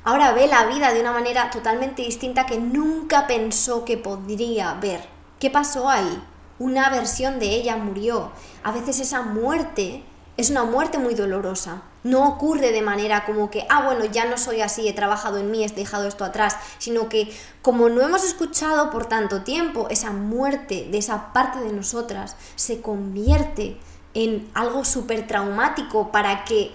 ahora 0.05 0.31
ve 0.31 0.47
la 0.47 0.67
vida 0.67 0.93
de 0.93 1.01
una 1.01 1.11
manera 1.11 1.49
totalmente 1.49 2.03
distinta 2.03 2.45
que 2.45 2.57
nunca 2.57 3.27
pensó 3.27 3.83
que 3.83 3.97
podría 3.97 4.75
ver. 4.75 5.05
¿Qué 5.39 5.49
pasó 5.49 5.89
ahí? 5.89 6.23
Una 6.57 6.89
versión 6.89 7.39
de 7.39 7.49
ella 7.49 7.75
murió. 7.75 8.31
A 8.63 8.71
veces 8.71 9.01
esa 9.01 9.23
muerte 9.23 10.03
es 10.37 10.49
una 10.49 10.63
muerte 10.63 10.99
muy 10.99 11.15
dolorosa. 11.15 11.81
No 12.03 12.27
ocurre 12.27 12.71
de 12.71 12.81
manera 12.81 13.25
como 13.25 13.49
que, 13.49 13.65
ah, 13.69 13.83
bueno, 13.83 14.05
ya 14.05 14.25
no 14.25 14.37
soy 14.37 14.61
así, 14.61 14.87
he 14.87 14.93
trabajado 14.93 15.39
en 15.39 15.49
mí, 15.49 15.63
he 15.63 15.69
dejado 15.69 16.07
esto 16.07 16.23
atrás, 16.23 16.55
sino 16.77 17.09
que 17.09 17.35
como 17.61 17.89
no 17.89 18.01
hemos 18.01 18.23
escuchado 18.23 18.91
por 18.91 19.07
tanto 19.07 19.41
tiempo, 19.41 19.87
esa 19.89 20.11
muerte 20.11 20.87
de 20.91 20.99
esa 20.99 21.33
parte 21.33 21.59
de 21.59 21.73
nosotras 21.73 22.35
se 22.55 22.79
convierte 22.79 23.77
en 24.13 24.47
algo 24.53 24.85
súper 24.85 25.25
traumático 25.25 26.11
para 26.11 26.45
que 26.45 26.71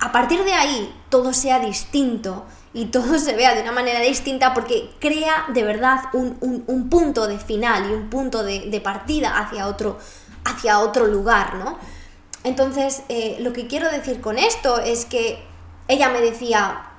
a 0.00 0.12
partir 0.12 0.44
de 0.44 0.54
ahí 0.54 0.94
todo 1.08 1.32
sea 1.32 1.58
distinto 1.58 2.46
y 2.72 2.86
todo 2.86 3.18
se 3.18 3.34
vea 3.34 3.54
de 3.54 3.62
una 3.62 3.72
manera 3.72 4.00
distinta 4.00 4.54
porque 4.54 4.90
crea 5.00 5.46
de 5.48 5.62
verdad 5.64 6.04
un, 6.12 6.88
punto 6.88 7.26
de 7.26 7.38
final 7.38 7.90
y 7.90 7.94
un 7.94 8.10
punto 8.10 8.42
de, 8.42 8.80
partida 8.82 9.38
hacia 9.38 9.66
otro, 9.66 9.98
hacia 10.44 10.78
otro 10.80 11.06
lugar, 11.06 11.54
¿no? 11.54 11.78
Entonces, 12.42 13.02
eh, 13.08 13.36
lo 13.40 13.52
que 13.52 13.66
quiero 13.66 13.90
decir 13.90 14.20
con 14.20 14.38
esto 14.38 14.78
es 14.78 15.04
que 15.04 15.42
ella 15.88 16.08
me 16.08 16.20
decía, 16.20 16.90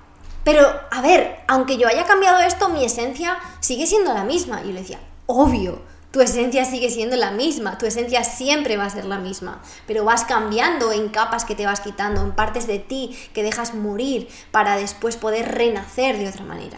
pero 0.44 0.68
a 0.92 1.02
ver, 1.02 1.40
aunque 1.48 1.78
yo 1.78 1.88
haya 1.88 2.06
cambiado 2.06 2.40
esto, 2.40 2.70
mi 2.70 2.84
esencia 2.84 3.40
sigue 3.60 3.88
siendo 3.88 4.14
la 4.14 4.24
misma. 4.24 4.62
Y 4.62 4.68
yo 4.68 4.74
le 4.74 4.82
decía, 4.82 5.00
obvio, 5.26 5.82
tu 6.12 6.20
esencia 6.20 6.66
sigue 6.66 6.90
siendo 6.90 7.16
la 7.16 7.32
misma, 7.32 7.78
tu 7.78 7.86
esencia 7.86 8.24
siempre 8.24 8.76
va 8.76 8.86
a 8.86 8.90
ser 8.90 9.06
la 9.06 9.18
misma, 9.18 9.62
pero 9.88 10.04
vas 10.04 10.26
cambiando 10.26 10.92
en 10.92 11.10
capas 11.10 11.46
que 11.46 11.56
te 11.56 11.66
vas 11.66 11.80
quitando, 11.80 12.22
en 12.22 12.34
partes 12.34 12.68
de 12.68 12.80
ti 12.80 13.18
que 13.34 13.44
dejas 13.44 13.74
morir 13.74 14.28
para 14.52 14.76
después 14.76 15.16
poder 15.16 15.54
renacer 15.54 16.18
de 16.18 16.28
otra 16.28 16.44
manera. 16.44 16.78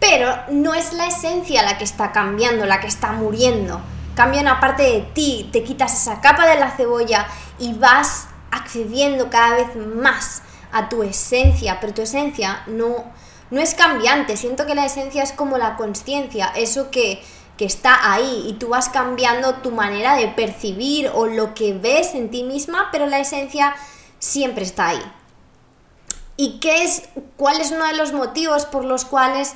Pero 0.00 0.36
no 0.50 0.74
es 0.74 0.92
la 0.92 1.06
esencia 1.06 1.62
la 1.62 1.78
que 1.78 1.84
está 1.84 2.12
cambiando, 2.12 2.66
la 2.66 2.80
que 2.80 2.88
está 2.88 3.12
muriendo. 3.12 3.80
Cambia 4.14 4.40
una 4.40 4.60
parte 4.60 4.82
de 4.82 5.00
ti, 5.00 5.48
te 5.52 5.62
quitas 5.62 5.94
esa 5.94 6.20
capa 6.20 6.46
de 6.48 6.58
la 6.58 6.70
cebolla 6.70 7.26
y 7.58 7.74
vas 7.74 8.28
accediendo 8.50 9.30
cada 9.30 9.56
vez 9.56 9.76
más 9.76 10.42
a 10.72 10.88
tu 10.88 11.02
esencia, 11.02 11.78
pero 11.80 11.94
tu 11.94 12.02
esencia 12.02 12.62
no, 12.66 13.04
no 13.50 13.60
es 13.60 13.74
cambiante. 13.74 14.36
Siento 14.36 14.66
que 14.66 14.74
la 14.74 14.86
esencia 14.86 15.22
es 15.22 15.32
como 15.32 15.56
la 15.56 15.76
conciencia, 15.76 16.52
eso 16.54 16.90
que 16.90 17.22
que 17.56 17.64
está 17.64 18.12
ahí 18.12 18.44
y 18.46 18.54
tú 18.54 18.68
vas 18.68 18.88
cambiando 18.88 19.54
tu 19.56 19.70
manera 19.70 20.16
de 20.16 20.28
percibir 20.28 21.10
o 21.14 21.26
lo 21.26 21.54
que 21.54 21.72
ves 21.74 22.14
en 22.14 22.30
ti 22.30 22.42
misma, 22.42 22.88
pero 22.92 23.06
la 23.06 23.18
esencia 23.18 23.74
siempre 24.18 24.64
está 24.64 24.88
ahí. 24.88 25.12
¿Y 26.36 26.60
qué 26.60 26.84
es, 26.84 27.08
cuál 27.36 27.60
es 27.60 27.70
uno 27.70 27.86
de 27.86 27.94
los 27.94 28.12
motivos 28.12 28.66
por 28.66 28.84
los 28.84 29.06
cuales 29.06 29.54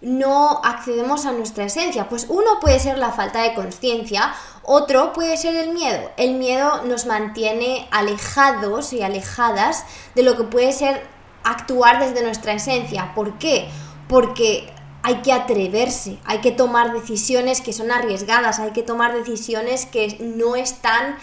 no 0.00 0.60
accedemos 0.64 1.24
a 1.24 1.32
nuestra 1.32 1.64
esencia? 1.64 2.08
Pues 2.08 2.26
uno 2.28 2.58
puede 2.60 2.80
ser 2.80 2.98
la 2.98 3.12
falta 3.12 3.42
de 3.42 3.54
conciencia, 3.54 4.34
otro 4.64 5.12
puede 5.12 5.36
ser 5.36 5.54
el 5.54 5.72
miedo. 5.72 6.10
El 6.16 6.34
miedo 6.34 6.82
nos 6.82 7.06
mantiene 7.06 7.86
alejados 7.92 8.92
y 8.92 9.02
alejadas 9.02 9.84
de 10.16 10.24
lo 10.24 10.36
que 10.36 10.42
puede 10.42 10.72
ser 10.72 11.06
actuar 11.44 12.04
desde 12.04 12.24
nuestra 12.24 12.54
esencia. 12.54 13.12
¿Por 13.14 13.38
qué? 13.38 13.68
Porque 14.08 14.72
hay 15.06 15.22
que 15.22 15.32
atreverse, 15.32 16.18
hay 16.24 16.40
que 16.40 16.50
tomar 16.50 16.92
decisiones 16.92 17.60
que 17.60 17.72
son 17.72 17.92
arriesgadas, 17.92 18.58
hay 18.58 18.72
que 18.72 18.82
tomar 18.82 19.14
decisiones 19.14 19.86
que 19.86 20.18
no 20.18 20.56
están, 20.56 21.16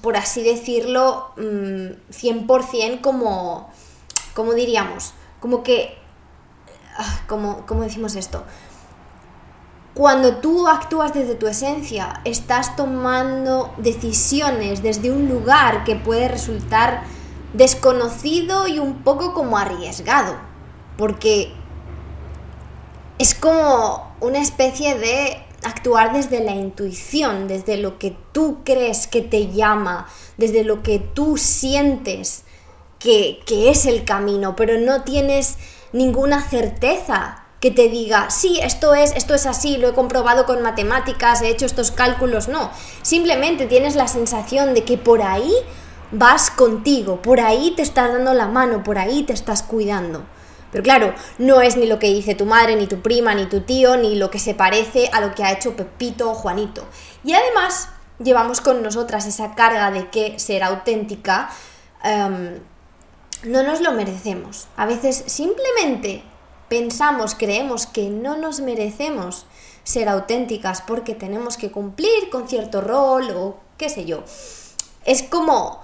por 0.00 0.16
así 0.16 0.42
decirlo, 0.42 1.30
100% 1.36 2.98
mm, 2.98 3.00
como, 3.02 3.70
como 4.34 4.54
diríamos, 4.54 5.14
como 5.38 5.62
que, 5.62 5.96
ah, 6.96 7.20
como, 7.28 7.64
¿cómo 7.66 7.84
decimos 7.84 8.16
esto? 8.16 8.42
Cuando 9.94 10.38
tú 10.38 10.66
actúas 10.66 11.14
desde 11.14 11.36
tu 11.36 11.46
esencia, 11.46 12.20
estás 12.24 12.74
tomando 12.74 13.72
decisiones 13.76 14.82
desde 14.82 15.12
un 15.12 15.28
lugar 15.28 15.84
que 15.84 15.94
puede 15.94 16.26
resultar 16.26 17.04
desconocido 17.52 18.66
y 18.66 18.80
un 18.80 19.04
poco 19.04 19.34
como 19.34 19.56
arriesgado, 19.56 20.34
porque 20.96 21.54
es 23.18 23.34
como 23.34 24.14
una 24.20 24.38
especie 24.38 24.96
de 24.96 25.44
actuar 25.64 26.12
desde 26.12 26.40
la 26.40 26.52
intuición, 26.52 27.48
desde 27.48 27.76
lo 27.76 27.98
que 27.98 28.16
tú 28.32 28.60
crees 28.64 29.06
que 29.06 29.22
te 29.22 29.48
llama, 29.48 30.08
desde 30.36 30.62
lo 30.62 30.82
que 30.82 30.98
tú 31.00 31.36
sientes 31.36 32.44
que, 32.98 33.40
es 33.48 33.86
el 33.86 34.04
camino, 34.04 34.56
pero 34.56 34.78
no 34.78 35.02
tienes 35.02 35.56
ninguna 35.92 36.42
certeza 36.42 37.44
que 37.60 37.70
te 37.72 37.88
diga, 37.88 38.30
sí, 38.30 38.60
esto 38.62 38.94
es, 38.94 39.12
esto 39.16 39.34
es 39.34 39.46
así, 39.46 39.78
lo 39.78 39.88
he 39.88 39.94
comprobado 39.94 40.46
con 40.46 40.62
matemáticas, 40.62 41.42
he 41.42 41.48
hecho 41.48 41.66
estos 41.66 41.90
cálculos, 41.90 42.46
no. 42.48 42.70
Simplemente 43.02 43.66
tienes 43.66 43.96
la 43.96 44.06
sensación 44.06 44.74
de 44.74 44.84
que 44.84 44.96
por 44.96 45.22
ahí 45.22 45.52
vas 46.12 46.50
contigo, 46.50 47.20
por 47.20 47.40
ahí 47.40 47.72
te 47.74 47.82
estás 47.82 48.12
dando 48.12 48.32
la 48.32 48.46
mano, 48.46 48.84
por 48.84 48.98
ahí 48.98 49.24
te 49.24 49.32
estás 49.32 49.64
cuidando. 49.64 50.24
Pero 50.70 50.84
claro, 50.84 51.14
no 51.38 51.60
es 51.60 51.76
ni 51.76 51.86
lo 51.86 51.98
que 51.98 52.08
dice 52.08 52.34
tu 52.34 52.44
madre, 52.44 52.76
ni 52.76 52.86
tu 52.86 53.00
prima, 53.00 53.34
ni 53.34 53.46
tu 53.46 53.60
tío, 53.60 53.96
ni 53.96 54.16
lo 54.16 54.30
que 54.30 54.38
se 54.38 54.54
parece 54.54 55.08
a 55.12 55.20
lo 55.20 55.34
que 55.34 55.44
ha 55.44 55.52
hecho 55.52 55.76
Pepito 55.76 56.30
o 56.30 56.34
Juanito. 56.34 56.84
Y 57.24 57.32
además 57.32 57.88
llevamos 58.18 58.60
con 58.60 58.82
nosotras 58.82 59.26
esa 59.26 59.54
carga 59.54 59.90
de 59.90 60.08
que 60.08 60.38
ser 60.38 60.62
auténtica 60.62 61.50
em, 62.04 62.60
no 63.44 63.62
nos 63.62 63.80
lo 63.80 63.92
merecemos. 63.92 64.68
A 64.76 64.86
veces 64.86 65.24
simplemente 65.26 66.22
pensamos, 66.68 67.34
creemos 67.34 67.86
que 67.86 68.10
no 68.10 68.36
nos 68.36 68.60
merecemos 68.60 69.46
ser 69.84 70.08
auténticas 70.08 70.82
porque 70.82 71.14
tenemos 71.14 71.56
que 71.56 71.70
cumplir 71.70 72.30
con 72.30 72.48
cierto 72.48 72.80
rol 72.80 73.30
o 73.30 73.56
qué 73.78 73.88
sé 73.88 74.04
yo. 74.04 74.22
Es 75.04 75.22
como, 75.22 75.80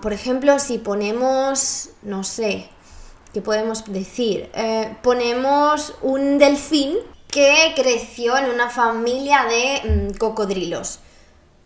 por 0.00 0.12
ejemplo, 0.12 0.58
si 0.58 0.78
ponemos, 0.78 1.90
no 2.02 2.24
sé, 2.24 2.70
¿qué 3.32 3.40
podemos 3.40 3.84
decir? 3.92 4.50
Eh, 4.54 4.96
ponemos 5.02 5.94
un 6.02 6.38
delfín 6.38 6.96
que 7.28 7.72
creció 7.74 8.36
en 8.36 8.50
una 8.50 8.68
familia 8.68 9.44
de 9.44 10.10
mm, 10.10 10.18
cocodrilos. 10.18 11.00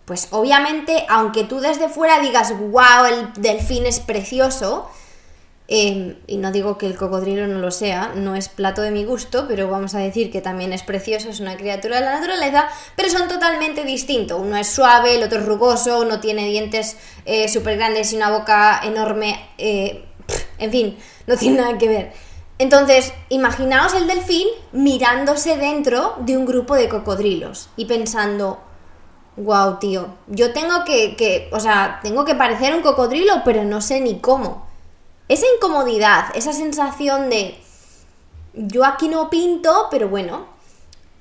Pues 0.04 0.28
obviamente, 0.30 1.04
aunque 1.08 1.44
tú 1.44 1.58
desde 1.60 1.88
fuera 1.88 2.20
digas, 2.20 2.52
wow, 2.58 3.06
el 3.08 3.32
delfín 3.34 3.86
es 3.86 3.98
precioso, 3.98 4.88
Em, 5.68 6.14
y 6.28 6.36
no 6.36 6.52
digo 6.52 6.78
que 6.78 6.86
el 6.86 6.96
cocodrilo 6.96 7.48
no 7.48 7.58
lo 7.58 7.72
sea, 7.72 8.12
no 8.14 8.36
es 8.36 8.48
plato 8.48 8.82
de 8.82 8.92
mi 8.92 9.04
gusto, 9.04 9.46
pero 9.48 9.68
vamos 9.68 9.96
a 9.96 9.98
decir 9.98 10.30
que 10.30 10.40
también 10.40 10.72
es 10.72 10.84
precioso, 10.84 11.28
es 11.28 11.40
una 11.40 11.56
criatura 11.56 11.96
de 11.96 12.04
la 12.04 12.20
naturaleza, 12.20 12.68
pero 12.94 13.10
son 13.10 13.26
totalmente 13.26 13.84
distintos. 13.84 14.40
Uno 14.40 14.56
es 14.56 14.68
suave, 14.68 15.16
el 15.16 15.24
otro 15.24 15.40
es 15.40 15.46
rugoso, 15.46 16.00
uno 16.00 16.20
tiene 16.20 16.46
dientes 16.46 16.96
eh, 17.24 17.48
súper 17.48 17.76
grandes 17.78 18.12
y 18.12 18.16
una 18.16 18.30
boca 18.30 18.80
enorme, 18.84 19.44
eh, 19.58 20.04
en 20.58 20.70
fin, 20.70 20.96
no 21.26 21.36
tiene 21.36 21.58
nada 21.58 21.78
que 21.78 21.88
ver. 21.88 22.12
Entonces, 22.58 23.12
imaginaos 23.28 23.92
el 23.94 24.06
delfín 24.06 24.48
mirándose 24.72 25.56
dentro 25.56 26.14
de 26.20 26.36
un 26.36 26.46
grupo 26.46 26.74
de 26.74 26.88
cocodrilos 26.88 27.68
y 27.76 27.84
pensando, 27.84 28.58
wow, 29.36 29.78
tío, 29.78 30.14
yo 30.26 30.52
tengo 30.52 30.84
que, 30.84 31.16
que, 31.16 31.50
o 31.52 31.60
sea, 31.60 32.00
tengo 32.02 32.24
que 32.24 32.34
parecer 32.34 32.74
un 32.74 32.82
cocodrilo, 32.82 33.42
pero 33.44 33.64
no 33.64 33.80
sé 33.80 34.00
ni 34.00 34.20
cómo. 34.20 34.66
Esa 35.28 35.44
incomodidad, 35.56 36.26
esa 36.34 36.52
sensación 36.52 37.28
de 37.28 37.58
yo 38.54 38.84
aquí 38.86 39.08
no 39.08 39.28
pinto, 39.28 39.88
pero 39.90 40.08
bueno, 40.08 40.46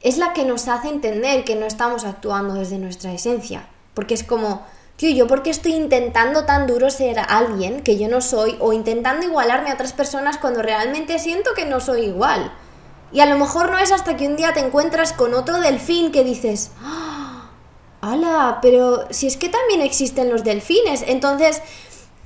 es 0.02 0.18
la 0.18 0.34
que 0.34 0.46
nos 0.46 0.68
hace 0.68 0.88
entender 0.88 1.44
que 1.44 1.56
no 1.56 1.66
estamos 1.66 2.06
actuando 2.06 2.54
desde 2.54 2.78
nuestra 2.78 3.12
esencia. 3.12 3.68
Porque 3.94 4.14
es 4.14 4.24
como, 4.24 4.66
tío, 4.98 5.12
¿yo 5.12 5.28
por 5.28 5.44
qué 5.44 5.50
estoy 5.50 5.74
intentando 5.74 6.46
tan 6.46 6.68
duro 6.68 6.90
ser 6.90 7.20
alguien 7.20 7.82
que 7.82 7.98
yo 7.98 8.08
no 8.08 8.22
soy 8.22 8.58
o 8.60 8.74
intentando 8.74 9.26
igualarme 9.26 9.72
a 9.72 9.74
otras 9.74 9.94
personas 9.94 10.38
cuando 10.38 10.62
realmente 10.62 11.20
siento 11.20 11.54
que 11.54 11.66
no 11.66 11.80
soy 11.80 12.06
igual? 12.06 12.52
Y 13.12 13.20
a 13.20 13.26
lo 13.26 13.38
mejor 13.38 13.72
no 13.72 13.78
es 13.78 13.92
hasta 13.92 14.18
que 14.18 14.28
un 14.28 14.36
día 14.36 14.54
te 14.54 14.60
encuentras 14.60 15.14
con 15.14 15.34
otro 15.34 15.60
delfín 15.60 16.12
que 16.12 16.24
dices, 16.24 16.72
¡Ah! 16.82 17.50
¡Hala! 18.02 18.60
Pero 18.62 19.08
si 19.12 19.28
es 19.28 19.38
que 19.38 19.50
también 19.50 19.82
existen 19.82 20.30
los 20.30 20.44
delfines. 20.44 21.04
Entonces, 21.08 21.62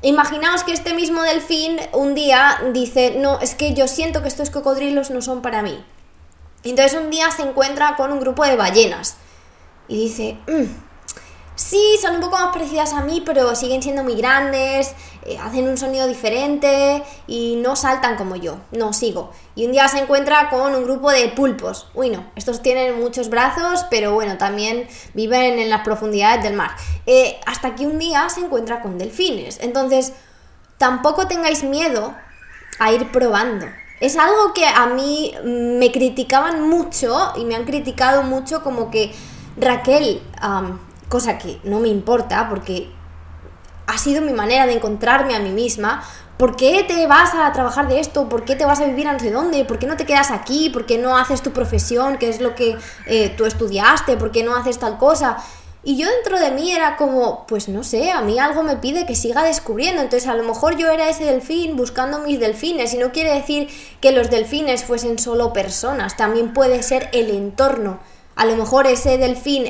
Imaginaos 0.02 0.64
que 0.64 0.72
este 0.72 0.94
mismo 0.94 1.22
delfín 1.24 1.78
un 1.92 2.16
día 2.16 2.62
dice, 2.72 3.16
no, 3.18 3.40
es 3.42 3.54
que 3.54 3.74
yo 3.74 3.86
siento 3.86 4.22
que 4.22 4.30
estos 4.30 4.50
cocodrilos 4.50 5.12
no 5.12 5.22
son 5.22 5.42
para 5.42 5.62
mí. 5.62 5.84
Entonces 6.64 6.98
un 6.98 7.10
día 7.10 7.30
se 7.32 7.42
encuentra 7.42 7.98
con 7.98 8.14
un 8.14 8.22
grupo 8.22 8.46
de 8.46 8.56
ballenas 8.56 9.18
y 9.90 9.98
dice, 9.98 10.38
mm, 10.48 10.89
Sí, 11.60 11.98
son 12.02 12.16
un 12.16 12.22
poco 12.22 12.38
más 12.38 12.54
parecidas 12.54 12.94
a 12.94 13.02
mí, 13.02 13.22
pero 13.26 13.54
siguen 13.54 13.84
siendo 13.84 14.02
muy 14.02 14.16
grandes, 14.16 14.96
eh, 15.26 15.38
hacen 15.38 15.68
un 15.68 15.78
sonido 15.78 16.08
diferente 16.08 17.04
y 17.28 17.58
no 17.58 17.76
saltan 17.76 18.16
como 18.16 18.38
yo. 18.38 18.60
No, 18.72 18.94
sigo. 18.94 19.32
Y 19.56 19.66
un 19.66 19.74
día 19.74 19.90
se 19.90 20.00
encuentra 20.00 20.50
con 20.50 20.74
un 20.74 20.86
grupo 20.86 21.12
de 21.12 21.28
pulpos. 21.28 21.90
Uy, 21.94 22.12
no, 22.12 22.26
estos 22.38 22.62
tienen 22.62 22.98
muchos 23.02 23.30
brazos, 23.30 23.86
pero 23.90 24.14
bueno, 24.14 24.38
también 24.38 24.88
viven 25.14 25.60
en 25.60 25.70
las 25.70 25.82
profundidades 25.82 26.42
del 26.44 26.54
mar. 26.54 26.72
Eh, 27.06 27.38
hasta 27.46 27.76
que 27.76 27.86
un 27.86 28.00
día 28.00 28.30
se 28.30 28.40
encuentra 28.40 28.82
con 28.82 28.98
delfines. 28.98 29.60
Entonces, 29.60 30.14
tampoco 30.78 31.28
tengáis 31.28 31.66
miedo 31.66 32.16
a 32.80 32.94
ir 32.94 33.12
probando. 33.12 33.66
Es 34.00 34.16
algo 34.16 34.54
que 34.54 34.66
a 34.66 34.86
mí 34.86 35.36
me 35.44 35.92
criticaban 35.92 36.70
mucho 36.70 37.34
y 37.36 37.44
me 37.44 37.56
han 37.56 37.66
criticado 37.66 38.24
mucho 38.24 38.64
como 38.64 38.90
que 38.90 39.14
Raquel 39.58 40.22
cosa 41.10 41.38
que 41.38 41.60
no 41.64 41.80
me 41.80 41.90
importa 41.90 42.48
porque 42.50 42.90
ha 43.88 43.98
sido 43.98 44.22
mi 44.22 44.32
manera 44.32 44.68
de 44.68 44.74
encontrarme 44.74 45.36
a 45.36 45.40
mí 45.40 45.50
misma. 45.50 46.04
¿Por 46.38 46.56
qué 46.56 46.86
te 46.88 47.06
vas 47.08 47.34
a 47.34 47.52
trabajar 47.52 47.90
de 47.90 48.00
esto? 48.00 48.30
¿Por 48.30 48.46
qué 48.46 48.56
te 48.56 48.64
vas 48.64 48.80
a 48.80 48.86
vivir 48.86 49.08
a 49.08 49.14
no 49.14 49.20
sé 49.20 49.32
dónde? 49.32 49.66
¿Por 49.66 49.80
qué 49.80 49.88
no 49.88 49.98
te 49.98 50.06
quedas 50.06 50.32
aquí? 50.32 50.70
¿Por 50.70 50.86
qué 50.86 50.98
no 50.98 51.18
haces 51.18 51.42
tu 51.42 51.52
profesión, 51.52 52.18
que 52.18 52.30
es 52.30 52.40
lo 52.40 52.56
que 52.56 52.78
eh, 53.08 53.34
tú 53.36 53.46
estudiaste? 53.46 54.16
¿Por 54.16 54.32
qué 54.32 54.44
no 54.44 54.56
haces 54.56 54.78
tal 54.78 54.98
cosa? 54.98 55.38
Y 55.84 55.98
yo 55.98 56.08
dentro 56.08 56.40
de 56.40 56.52
mí 56.52 56.72
era 56.72 56.98
como, 56.98 57.48
pues 57.48 57.68
no 57.68 57.84
sé, 57.84 58.12
a 58.12 58.22
mí 58.22 58.38
algo 58.38 58.64
me 58.64 58.78
pide 58.78 59.06
que 59.06 59.16
siga 59.16 59.44
descubriendo. 59.44 60.02
Entonces 60.02 60.30
a 60.30 60.36
lo 60.36 60.44
mejor 60.44 60.78
yo 60.78 60.90
era 60.90 61.10
ese 61.10 61.26
delfín 61.26 61.76
buscando 61.76 62.20
mis 62.20 62.40
delfines. 62.40 62.94
Y 62.94 62.98
no 62.98 63.12
quiere 63.12 63.34
decir 63.34 63.70
que 64.00 64.12
los 64.12 64.30
delfines 64.30 64.84
fuesen 64.84 65.18
solo 65.18 65.52
personas, 65.52 66.16
también 66.16 66.54
puede 66.54 66.84
ser 66.84 67.10
el 67.12 67.32
entorno 67.32 68.00
a 68.40 68.46
lo 68.46 68.56
mejor 68.56 68.88
ese 68.88 69.18
delfín 69.18 69.66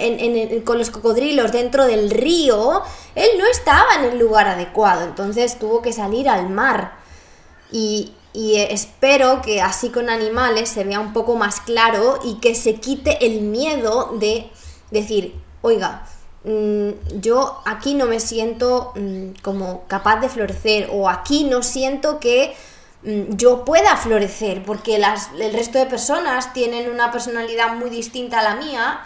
con 0.63 0.77
los 0.77 0.91
cocodrilos 0.91 1.51
dentro 1.51 1.87
del 1.87 2.11
río, 2.11 2.83
él 3.15 3.29
no 3.39 3.47
estaba 3.47 3.95
en 3.95 4.05
el 4.05 4.19
lugar 4.19 4.47
adecuado, 4.47 5.05
entonces 5.05 5.57
tuvo 5.57 5.81
que 5.81 5.91
salir 5.91 6.29
al 6.29 6.49
mar. 6.49 6.93
Y, 7.71 8.13
espero 8.69 9.41
que 9.41 9.59
así 9.59 9.89
con 9.89 10.07
animales 10.07 10.69
se 10.69 10.83
vea 10.83 10.99
un 10.99 11.13
poco 11.13 11.35
más 11.35 11.61
claro 11.61 12.19
y 12.23 12.35
que 12.35 12.53
se 12.53 12.75
quite 12.75 13.25
el 13.25 13.41
miedo 13.41 14.15
de 14.19 14.51
decir, 14.91 15.33
oiga, 15.63 16.05
mm, 16.43 17.19
yo 17.19 17.61
aquí 17.65 17.95
no 17.95 18.05
me 18.05 18.19
siento 18.19 18.93
mm, 18.95 19.41
como 19.41 19.87
capaz 19.87 20.17
de 20.17 20.29
florecer 20.29 20.89
o 20.93 21.09
aquí 21.09 21.43
no 21.43 21.63
siento 21.63 22.19
que 22.19 22.55
yo 23.03 23.63
pueda 23.63 23.95
florecer, 23.95 24.63
porque 24.63 24.97
las, 24.97 25.29
el 25.39 25.53
resto 25.53 25.77
de 25.77 25.85
personas 25.85 26.53
tienen 26.53 26.89
una 26.89 27.11
personalidad 27.11 27.75
muy 27.75 27.89
distinta 27.89 28.39
a 28.39 28.43
la 28.43 28.55
mía, 28.55 29.01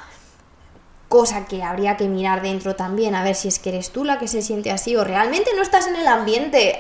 cosa 1.10 1.46
que 1.46 1.62
habría 1.64 1.96
que 1.96 2.08
mirar 2.08 2.42
dentro 2.42 2.76
también, 2.76 3.14
a 3.14 3.24
ver 3.24 3.36
si 3.36 3.48
es 3.48 3.60
que 3.60 3.70
eres 3.70 3.92
tú 3.92 4.04
la 4.04 4.18
que 4.18 4.28
se 4.28 4.42
siente 4.42 4.72
así 4.72 4.96
o 4.96 5.04
realmente 5.04 5.52
no 5.56 5.62
estás 5.62 5.86
en 5.86 5.96
el 5.96 6.08
ambiente 6.08 6.80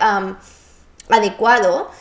adecuado 1.09 1.91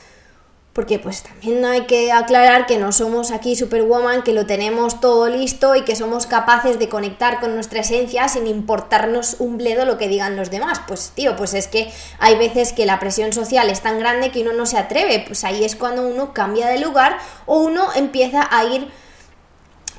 porque 0.72 0.98
pues 0.98 1.22
también 1.22 1.64
hay 1.64 1.82
que 1.82 2.12
aclarar 2.12 2.66
que 2.66 2.78
no 2.78 2.92
somos 2.92 3.30
aquí 3.30 3.56
Superwoman, 3.56 4.22
que 4.22 4.32
lo 4.32 4.46
tenemos 4.46 5.00
todo 5.00 5.28
listo 5.28 5.76
y 5.76 5.82
que 5.82 5.96
somos 5.96 6.26
capaces 6.26 6.78
de 6.78 6.88
conectar 6.88 7.40
con 7.40 7.54
nuestra 7.54 7.80
esencia 7.80 8.26
sin 8.28 8.46
importarnos 8.46 9.36
un 9.38 9.58
bledo 9.58 9.84
lo 9.84 9.98
que 9.98 10.08
digan 10.08 10.36
los 10.36 10.50
demás. 10.50 10.80
Pues 10.88 11.12
tío, 11.14 11.36
pues 11.36 11.52
es 11.52 11.68
que 11.68 11.92
hay 12.18 12.36
veces 12.36 12.72
que 12.72 12.86
la 12.86 12.98
presión 12.98 13.34
social 13.34 13.68
es 13.68 13.82
tan 13.82 13.98
grande 13.98 14.30
que 14.30 14.40
uno 14.40 14.54
no 14.54 14.64
se 14.64 14.78
atreve, 14.78 15.22
pues 15.26 15.44
ahí 15.44 15.62
es 15.62 15.76
cuando 15.76 16.08
uno 16.08 16.32
cambia 16.32 16.68
de 16.68 16.78
lugar 16.78 17.18
o 17.44 17.58
uno 17.58 17.88
empieza 17.94 18.48
a 18.50 18.64
ir 18.64 18.88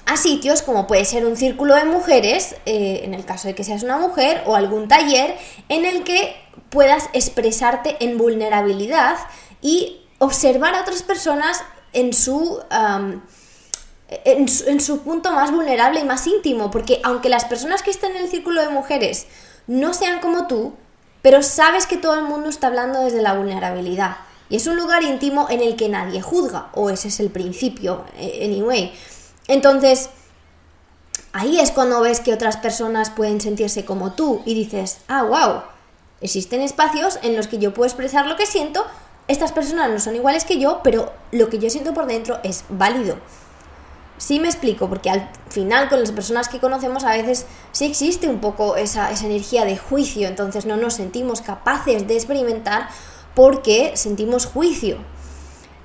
a 0.06 0.18
sitios 0.18 0.64
como 0.64 0.88
puede 0.88 1.06
ser 1.06 1.26
un 1.26 1.38
círculo 1.38 1.76
de 1.76 1.86
mujeres, 1.86 2.56
eh, 2.66 3.02
en 3.04 3.14
el 3.14 3.26
caso 3.26 3.48
de 3.48 3.56
que 3.56 3.64
seas 3.64 3.84
una 3.84 3.98
mujer, 3.98 4.42
o 4.46 4.56
algún 4.56 4.88
taller 4.88 5.38
en 5.70 5.86
el 5.86 6.04
que 6.04 6.36
puedas 6.70 7.10
expresarte 7.14 7.96
en 8.04 8.18
vulnerabilidad 8.18 9.16
y 9.62 10.03
observar 10.24 10.74
a 10.76 10.82
otras 10.82 11.04
personas 11.04 11.64
en 11.92 12.14
su, 12.14 12.60
en 14.08 14.80
su, 14.80 15.00
punto 15.02 15.32
más 15.32 15.52
vulnerable 15.52 16.00
y 16.00 16.04
más 16.04 16.26
íntimo, 16.28 16.72
porque 16.72 17.00
aunque 17.04 17.30
las 17.30 17.46
personas 17.46 17.84
que 17.84 17.92
están 17.92 18.12
en 18.12 18.24
el 18.24 18.30
círculo 18.30 18.62
de 18.62 18.70
mujeres 18.70 19.28
no 19.68 19.94
sean 19.94 20.20
como 20.20 20.48
tú, 20.48 20.74
pero 21.22 21.44
sabes 21.44 21.88
que 21.88 21.98
todo 21.98 22.16
el 22.16 22.24
mundo 22.24 22.50
está 22.50 22.68
hablando 22.68 23.04
desde 23.04 23.22
la 23.22 23.34
vulnerabilidad. 23.34 24.18
Y 24.50 24.58
es 24.58 24.68
un 24.68 24.76
lugar 24.76 25.04
íntimo 25.04 25.48
en 25.50 25.62
el 25.62 25.76
que 25.76 25.90
nadie 25.90 26.22
juzga, 26.22 26.70
o 26.74 26.90
ese 26.90 27.08
es 27.08 27.20
el 27.20 27.30
principio, 27.30 28.06
eh, 28.18 28.42
anyway. 28.46 28.94
Entonces, 29.48 30.10
ahí 31.32 31.60
es 31.60 31.72
cuando 31.72 32.02
ves 32.02 32.20
que 32.20 32.34
otras 32.34 32.58
personas 32.58 33.10
pueden 33.10 33.42
sentirse 33.42 33.86
como 33.86 34.14
tú 34.14 34.42
y 34.46 34.54
dices, 34.54 35.00
ah, 35.08 35.24
wow, 35.24 35.64
existen 36.22 36.62
espacios 36.62 37.20
en 37.24 37.36
los 37.36 37.48
que 37.48 37.58
yo 37.58 37.74
puedo 37.74 37.88
expresar 37.88 38.28
lo 38.28 38.36
que 38.36 38.46
siento 38.46 38.86
estas 39.28 39.52
personas 39.52 39.90
no 39.90 40.00
son 40.00 40.16
iguales 40.16 40.46
que 40.46 40.60
yo, 40.60 40.82
pero 40.84 41.12
lo 41.32 41.50
que 41.50 41.60
yo 41.60 41.70
siento 41.70 41.94
por 41.94 42.06
dentro 42.08 42.40
es 42.44 42.66
válido. 42.70 43.18
Sí 44.18 44.40
me 44.40 44.48
explico, 44.48 44.90
porque 44.90 45.10
al 45.10 45.30
final 45.50 45.90
con 45.90 46.00
las 46.00 46.12
personas 46.12 46.48
que 46.48 46.60
conocemos 46.60 47.04
a 47.04 47.12
veces 47.12 47.46
sí 47.72 47.86
existe 47.86 48.28
un 48.28 48.40
poco 48.40 48.76
esa, 48.76 49.12
energía 49.12 49.66
de 49.66 49.78
juicio, 49.78 50.28
entonces 50.28 50.66
no 50.66 50.78
nos 50.78 50.94
sentimos 50.94 51.42
capaces 51.42 52.08
de 52.08 52.16
experimentar 52.16 52.90
porque 53.36 53.94
sentimos 53.96 54.46
juicio. 54.46 54.98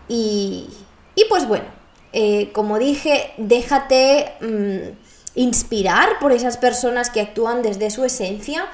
Y, 0.08 0.68
y 1.14 1.24
pues 1.28 1.46
bueno, 1.46 1.78
Eh, 2.12 2.50
como 2.54 2.78
dije, 2.78 3.34
déjate 3.36 4.32
mm, 4.40 4.96
inspirar 5.34 6.18
por 6.20 6.32
esas 6.32 6.56
personas 6.56 7.10
que 7.10 7.20
actúan 7.20 7.62
desde 7.62 7.90
su 7.90 8.04
esencia, 8.04 8.64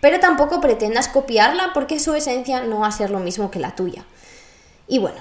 pero 0.00 0.20
tampoco 0.20 0.60
pretendas 0.60 1.08
copiarla 1.08 1.70
porque 1.72 1.98
su 1.98 2.14
esencia 2.14 2.62
no 2.64 2.80
va 2.80 2.88
a 2.88 2.92
ser 2.92 3.10
lo 3.10 3.18
mismo 3.18 3.50
que 3.50 3.58
la 3.60 3.74
tuya. 3.74 4.04
Y 4.86 4.98
bueno, 4.98 5.18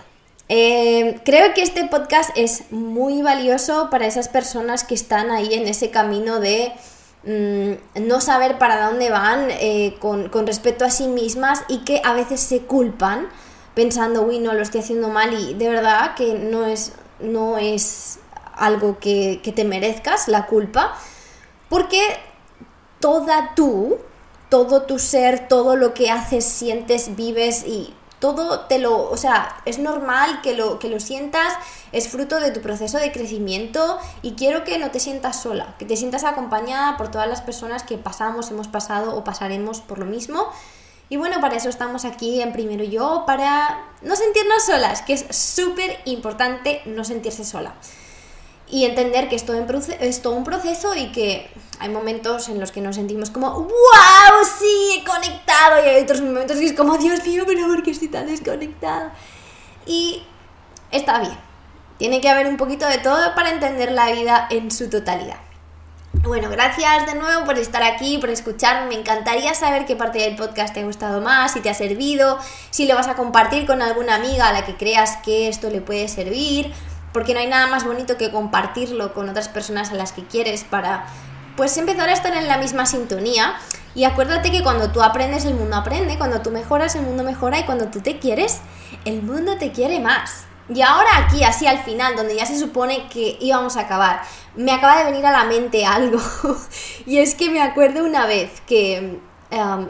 eh, 0.50 1.22
creo 1.24 1.54
que 1.54 1.62
este 1.62 1.86
podcast 1.86 2.30
es 2.36 2.74
muy 2.74 3.22
valioso 3.22 3.90
para 3.90 4.06
esas 4.06 4.28
personas 4.28 4.84
que 4.84 4.94
están 4.94 5.32
ahí 5.32 5.54
en 5.54 5.66
ese 5.66 5.92
camino 5.92 6.42
de 6.42 6.74
mm, 7.24 8.06
no 8.06 8.20
saber 8.20 8.58
para 8.58 8.86
dónde 8.86 9.10
van 9.10 9.48
eh, 9.50 9.96
con, 10.00 10.30
respecto 10.46 10.84
a 10.84 10.90
sí 10.90 11.08
mismas 11.08 11.64
y 11.70 11.86
que 11.86 12.02
a 12.04 12.12
veces 12.12 12.42
se 12.42 12.64
culpan 12.64 13.30
pensando, 13.76 14.24
uy, 14.24 14.40
no, 14.40 14.54
lo 14.54 14.62
estoy 14.62 14.82
haciendo 14.82 15.08
mal 15.08 15.34
y 15.34 15.54
de 15.54 15.70
verdad 15.70 16.16
que 16.16 16.34
no 16.34 16.66
es, 16.66 16.94
no 17.22 17.58
es 17.58 18.20
algo 18.54 19.00
que, 19.00 19.40
que 19.42 19.54
te 19.54 19.64
merezcas, 19.64 20.28
la 20.28 20.48
culpa, 20.48 20.98
porque 21.70 22.02
toda 23.00 23.56
tú, 23.56 24.00
todo 24.50 24.82
tu 24.82 25.00
ser, 25.00 25.48
todo 25.48 25.78
lo 25.78 25.94
que 25.94 26.12
haces, 26.12 26.44
sientes, 26.44 27.16
vives 27.16 27.66
y 27.66 27.94
todo 28.22 28.62
te 28.62 28.80
lo, 28.80 29.10
o 29.10 29.18
sea, 29.18 29.62
es 29.66 29.80
normal 29.80 30.42
que 30.42 30.56
lo, 30.56 30.80
que 30.80 30.88
lo 30.88 31.02
sientas, 31.02 31.54
es 31.92 32.08
fruto 32.08 32.40
de 32.40 32.52
tu 32.52 32.62
proceso 32.62 32.98
de 33.00 33.12
crecimiento 33.12 34.00
y 34.22 34.34
quiero 34.34 34.64
que 34.64 34.78
no 34.78 34.92
te 34.92 35.02
sientas 35.02 35.42
sola, 35.42 35.76
que 35.78 35.86
te 35.86 35.98
sientas 35.98 36.24
acompañada 36.24 36.96
por 36.96 37.12
todas 37.12 37.28
las 37.28 37.42
personas 37.42 37.84
que 37.84 37.98
pasamos, 37.98 38.50
hemos 38.52 38.70
pasado 38.70 39.18
o 39.18 39.26
pasaremos 39.26 39.82
por 39.82 40.00
lo 40.00 40.06
mismo. 40.06 40.48
Y 41.10 41.18
bueno, 41.18 41.42
para 41.42 41.58
eso 41.58 41.68
estamos 41.68 42.06
aquí 42.06 42.42
en 42.42 42.54
Primero 42.54 42.86
Yo, 42.86 43.24
para 43.28 43.84
no 44.02 44.16
sentirnos 44.16 44.64
solas, 44.64 45.02
que 45.02 45.14
es 45.14 45.26
súper 45.36 46.00
importante 46.06 46.82
no 46.86 47.04
sentirse 47.04 47.44
sola 47.44 47.74
y 48.72 48.86
entender 48.86 49.28
que 49.28 49.36
es 49.36 49.46
todo, 49.46 49.58
es 50.00 50.26
un 50.26 50.44
proceso 50.46 50.96
y 50.96 51.12
que 51.12 51.52
hay 51.80 51.90
momentos 51.90 52.48
en 52.48 52.60
los 52.60 52.72
que 52.72 52.80
nos 52.80 52.96
sentimos 52.96 53.30
como 53.30 53.52
¡Wow! 53.52 53.70
Sí, 54.60 54.98
he 54.98 55.04
conectado 55.04 55.86
y 55.86 55.90
hay 55.90 56.04
otros 56.04 56.22
momentos 56.22 56.58
que 56.58 56.66
es 56.66 56.74
como 56.74 56.98
Dios 56.98 57.24
mío, 57.26 57.44
pero 57.46 57.68
¿por 57.68 57.84
qué 57.84 57.92
estoy 57.92 58.08
tan 58.08 58.28
desconectada? 58.28 59.14
Y 59.86 60.24
está 60.90 61.20
bien. 61.20 61.38
Tiene 61.98 62.22
que 62.22 62.30
haber 62.30 62.48
un 62.48 62.56
poquito 62.56 62.88
de 62.88 62.98
todo 63.00 63.36
para 63.36 63.50
entender 63.50 63.92
la 63.92 64.10
vida 64.12 64.48
en 64.50 64.72
su 64.72 64.90
totalidad. 64.90 65.38
Bueno, 66.14 66.50
gracias 66.50 67.06
de 67.08 67.16
nuevo 67.16 67.46
por 67.46 67.58
estar 67.58 67.84
aquí, 67.84 68.20
por 68.20 68.30
escucharme. 68.30 68.90
Me 68.90 68.96
encantaría 68.96 69.54
saber 69.54 69.86
qué 69.86 69.96
parte 69.96 70.20
del 70.20 70.36
podcast 70.36 70.74
te 70.74 70.80
ha 70.80 70.84
gustado 70.84 71.20
más, 71.20 71.54
si 71.54 71.60
te 71.60 71.70
ha 71.70 71.74
servido, 71.74 72.38
si 72.70 72.86
lo 72.86 72.96
vas 72.96 73.08
a 73.08 73.16
compartir 73.16 73.66
con 73.66 73.82
alguna 73.82 74.16
amiga 74.16 74.48
a 74.48 74.54
la 74.54 74.66
que 74.66 74.76
creas 74.78 75.18
que 75.18 75.48
esto 75.50 75.70
le 75.70 75.82
puede 75.82 76.08
servir 76.08 76.74
porque 77.14 77.34
no 77.34 77.40
hay 77.40 77.48
nada 77.48 77.68
más 77.68 77.84
bonito 77.86 78.18
que 78.18 78.32
compartirlo 78.32 79.14
con 79.14 79.30
otras 79.30 79.50
personas 79.50 79.92
a 79.92 79.96
las 79.96 80.12
que 80.12 80.26
quieres 80.26 80.64
para 80.64 81.06
pues 81.58 81.78
empezar 81.78 82.10
a 82.10 82.14
estar 82.14 82.36
en 82.36 82.48
la 82.48 82.58
misma 82.58 82.86
sintonía. 82.86 83.56
Y 83.94 84.06
acuérdate 84.06 84.52
que 84.52 84.64
cuando 84.64 84.92
tú 84.92 85.02
aprendes, 85.02 85.46
el 85.46 85.54
mundo 85.54 85.76
aprende, 85.76 86.18
cuando 86.18 86.42
tú 86.42 86.52
mejoras, 86.52 86.96
el 86.96 87.02
mundo 87.02 87.24
mejora 87.24 87.60
y 87.60 87.64
cuando 87.64 87.88
tú 87.88 88.00
te 88.00 88.20
quieres, 88.20 88.62
el 89.06 89.22
mundo 89.22 89.58
te 89.58 89.72
quiere 89.72 90.00
más. 90.00 90.46
Y 90.74 90.82
ahora 90.82 91.10
aquí, 91.18 91.44
así 91.44 91.68
al 91.68 91.80
final, 91.80 92.16
donde 92.16 92.36
ya 92.36 92.46
se 92.46 92.58
supone 92.58 93.10
que 93.10 93.38
íbamos 93.42 93.76
a 93.76 93.82
acabar, 93.82 94.22
me 94.56 94.72
acaba 94.72 94.98
de 94.98 95.12
venir 95.12 95.26
a 95.26 95.32
la 95.32 95.44
mente 95.44 95.86
algo. 95.86 96.20
y 97.06 97.18
es 97.18 97.36
que 97.36 97.50
me 97.50 97.62
acuerdo 97.62 98.06
una 98.06 98.26
vez 98.26 98.62
que 98.62 99.20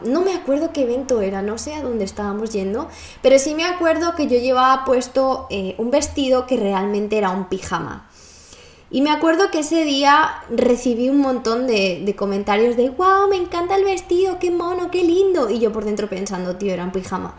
no 0.04 0.22
me 0.22 0.34
acuerdo 0.34 0.72
qué 0.72 0.82
evento 0.82 1.20
era, 1.20 1.42
no 1.42 1.58
sé 1.58 1.74
a 1.74 1.82
dónde 1.82 2.04
estábamos 2.04 2.52
yendo, 2.52 2.88
pero 3.22 3.38
sí 3.38 3.54
me 3.54 3.64
acuerdo 3.64 4.14
que 4.14 4.26
yo 4.26 4.38
llevaba 4.38 4.84
puesto 4.84 5.46
eh, 5.50 5.74
un 5.78 5.90
vestido 5.90 6.46
que 6.46 6.56
realmente 6.56 7.18
era 7.18 7.30
un 7.30 7.48
pijama. 7.48 8.08
Y 8.90 9.00
me 9.00 9.10
acuerdo 9.10 9.50
que 9.50 9.60
ese 9.60 9.84
día 9.84 10.42
recibí 10.50 11.08
un 11.08 11.18
montón 11.18 11.66
de, 11.66 12.14
comentarios 12.16 12.76
de, 12.76 12.90
wow, 12.90 13.26
me 13.28 13.36
encanta 13.36 13.76
el 13.76 13.84
vestido, 13.84 14.38
qué 14.38 14.50
mono, 14.50 14.90
qué 14.90 15.02
lindo. 15.02 15.48
Y 15.48 15.60
yo 15.60 15.72
por 15.72 15.86
dentro 15.86 16.10
pensando, 16.10 16.56
tío, 16.56 16.74
era 16.74 16.84
un 16.84 16.92
pijama. 16.92 17.34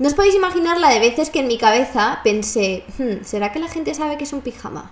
No 0.00 0.08
os 0.08 0.14
podéis 0.14 0.34
imaginar 0.34 0.80
la 0.80 0.90
de 0.90 0.98
veces 0.98 1.30
que 1.30 1.40
en 1.40 1.46
mi 1.46 1.58
cabeza 1.58 2.20
pensé, 2.24 2.84
hmm, 2.98 3.24
¿será 3.24 3.52
que 3.52 3.60
la 3.60 3.68
gente 3.68 3.94
sabe 3.94 4.18
que 4.18 4.24
es 4.24 4.32
un 4.32 4.40
pijama? 4.40 4.90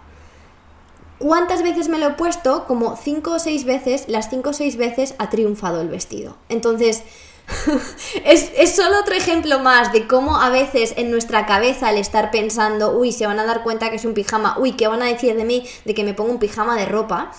¿Cuántas 1.18 1.62
veces 1.62 1.88
me 1.88 1.98
lo 1.98 2.09
he 2.09 2.11
puesto? 2.12 2.64
Como 2.66 2.96
cinco 2.96 3.33
o 3.33 3.38
seis 3.38 3.64
veces, 3.64 4.05
las 4.09 4.31
cinco 4.31 4.50
o 4.50 4.53
seis 4.53 4.77
veces 4.77 5.14
ha 5.18 5.31
triunfado 5.31 5.81
el 5.81 5.88
vestido. 5.88 6.37
Entonces, 6.48 7.03
es, 8.24 8.50
es, 8.57 8.74
solo 8.74 9.00
otro 9.00 9.14
ejemplo 9.14 9.59
más 9.61 9.92
de 9.92 10.07
cómo 10.07 10.40
a 10.40 10.50
veces 10.50 10.94
en 10.96 11.11
nuestra 11.11 11.46
cabeza 11.46 11.88
al 11.88 11.98
estar 11.98 12.31
pensando, 12.31 12.96
uy, 12.96 13.12
se 13.12 13.27
van 13.27 13.38
a 13.38 13.44
dar 13.44 13.62
cuenta 13.62 13.90
que 13.90 13.96
es 13.96 14.05
un 14.05 14.14
pijama, 14.14 14.57
uy, 14.59 14.72
¿qué 14.72 14.88
van 14.88 15.03
a 15.03 15.07
decir 15.07 15.37
de 15.37 15.44
mí 15.44 15.64
de 15.85 15.94
que 15.94 16.05
me 16.05 16.14
pongo 16.14 16.33
un 16.33 16.38
pijama 16.38 16.77
de 16.77 16.87
ropa? 16.87 17.31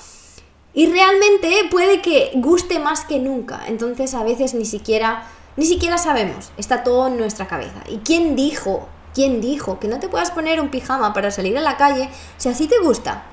Y 0.74 0.88
realmente 0.88 1.50
puede 1.72 2.02
que 2.02 2.32
guste 2.36 2.80
más 2.80 3.06
que 3.06 3.20
nunca. 3.20 3.62
Entonces 3.68 4.14
a 4.14 4.24
veces 4.24 4.54
ni 4.54 4.66
siquiera, 4.66 5.28
ni 5.56 5.66
siquiera 5.66 5.98
sabemos. 5.98 6.52
Está 6.58 6.84
todo 6.84 7.08
en 7.08 7.18
nuestra 7.18 7.48
cabeza. 7.48 7.82
¿Y 7.88 7.98
quién 8.00 8.36
dijo? 8.36 8.88
¿Quién 9.14 9.40
dijo 9.40 9.80
que 9.80 9.88
no 9.88 10.00
te 10.00 10.10
puedas 10.10 10.32
poner 10.32 10.60
un 10.60 10.70
pijama 10.70 11.14
para 11.14 11.32
salir 11.32 11.58
a 11.58 11.62
la 11.62 11.78
calle 11.78 12.10
si 12.38 12.50
así 12.50 12.68
te 12.68 12.80
gusta? 12.80 13.24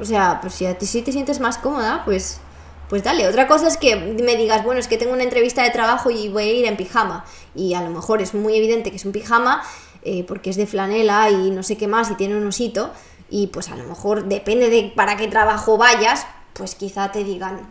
O 0.00 0.04
sea, 0.04 0.40
pues 0.40 0.54
si 0.54 0.66
a 0.66 0.76
ti 0.76 0.86
sí 0.86 1.02
te 1.02 1.12
sientes 1.12 1.40
más 1.40 1.58
cómoda, 1.58 2.02
pues, 2.04 2.40
pues 2.88 3.02
dale. 3.04 3.28
Otra 3.28 3.46
cosa 3.46 3.68
es 3.68 3.76
que 3.76 3.96
me 3.96 4.36
digas, 4.36 4.64
bueno, 4.64 4.80
es 4.80 4.88
que 4.88 4.96
tengo 4.96 5.12
una 5.12 5.22
entrevista 5.22 5.62
de 5.62 5.70
trabajo 5.70 6.10
y 6.10 6.28
voy 6.28 6.42
a 6.44 6.52
ir 6.52 6.64
en 6.66 6.76
pijama. 6.76 7.24
Y 7.54 7.74
a 7.74 7.82
lo 7.82 7.90
mejor 7.90 8.20
es 8.20 8.34
muy 8.34 8.56
evidente 8.56 8.90
que 8.90 8.96
es 8.96 9.04
un 9.04 9.12
pijama 9.12 9.62
eh, 10.02 10.24
porque 10.24 10.50
es 10.50 10.56
de 10.56 10.66
flanela 10.66 11.30
y 11.30 11.50
no 11.50 11.62
sé 11.62 11.76
qué 11.76 11.86
más 11.86 12.10
y 12.10 12.14
tiene 12.14 12.36
un 12.36 12.46
osito. 12.46 12.90
Y 13.30 13.48
pues 13.48 13.70
a 13.70 13.76
lo 13.76 13.84
mejor 13.84 14.24
depende 14.24 14.68
de 14.68 14.92
para 14.94 15.16
qué 15.16 15.28
trabajo 15.28 15.78
vayas, 15.78 16.26
pues 16.52 16.74
quizá 16.74 17.10
te 17.10 17.24
digan, 17.24 17.68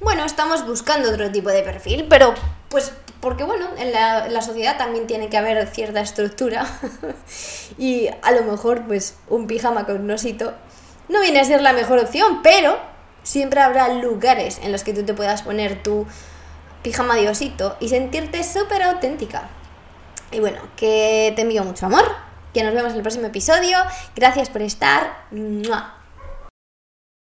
bueno, 0.00 0.24
estamos 0.24 0.66
buscando 0.66 1.10
otro 1.10 1.30
tipo 1.30 1.50
de 1.50 1.62
perfil, 1.62 2.06
pero 2.08 2.34
pues 2.68 2.92
porque 3.20 3.44
bueno, 3.44 3.66
en 3.76 3.92
la, 3.92 4.28
la, 4.28 4.40
sociedad 4.40 4.78
también 4.78 5.06
tiene 5.06 5.28
que 5.28 5.36
haber 5.36 5.66
cierta 5.68 6.00
estructura 6.00 6.66
y 7.78 8.08
a 8.22 8.32
lo 8.32 8.44
mejor 8.50 8.86
pues 8.86 9.16
un 9.28 9.46
pijama 9.46 9.84
con 9.84 10.00
un 10.00 10.10
osito 10.10 10.54
no 11.10 11.20
viene 11.20 11.40
a 11.40 11.44
ser 11.44 11.60
la 11.60 11.72
mejor 11.72 11.98
opción, 11.98 12.40
pero 12.42 12.78
siempre 13.22 13.60
habrá 13.60 13.88
lugares 13.88 14.60
en 14.62 14.72
los 14.72 14.84
que 14.84 14.94
tú 14.94 15.04
te 15.04 15.12
puedas 15.12 15.42
poner 15.42 15.82
tu 15.82 16.06
pijama 16.82 17.16
de 17.16 17.28
osito 17.28 17.76
y 17.80 17.88
sentirte 17.88 18.42
súper 18.44 18.82
auténtica. 18.82 19.48
Y 20.30 20.40
bueno, 20.40 20.60
que 20.76 21.32
te 21.36 21.42
envío 21.42 21.64
mucho 21.64 21.86
amor, 21.86 22.04
que 22.54 22.62
nos 22.62 22.72
vemos 22.72 22.92
en 22.92 22.98
el 22.98 23.02
próximo 23.02 23.26
episodio. 23.26 23.76
Gracias 24.14 24.48
por 24.48 24.62
estar. 24.62 25.99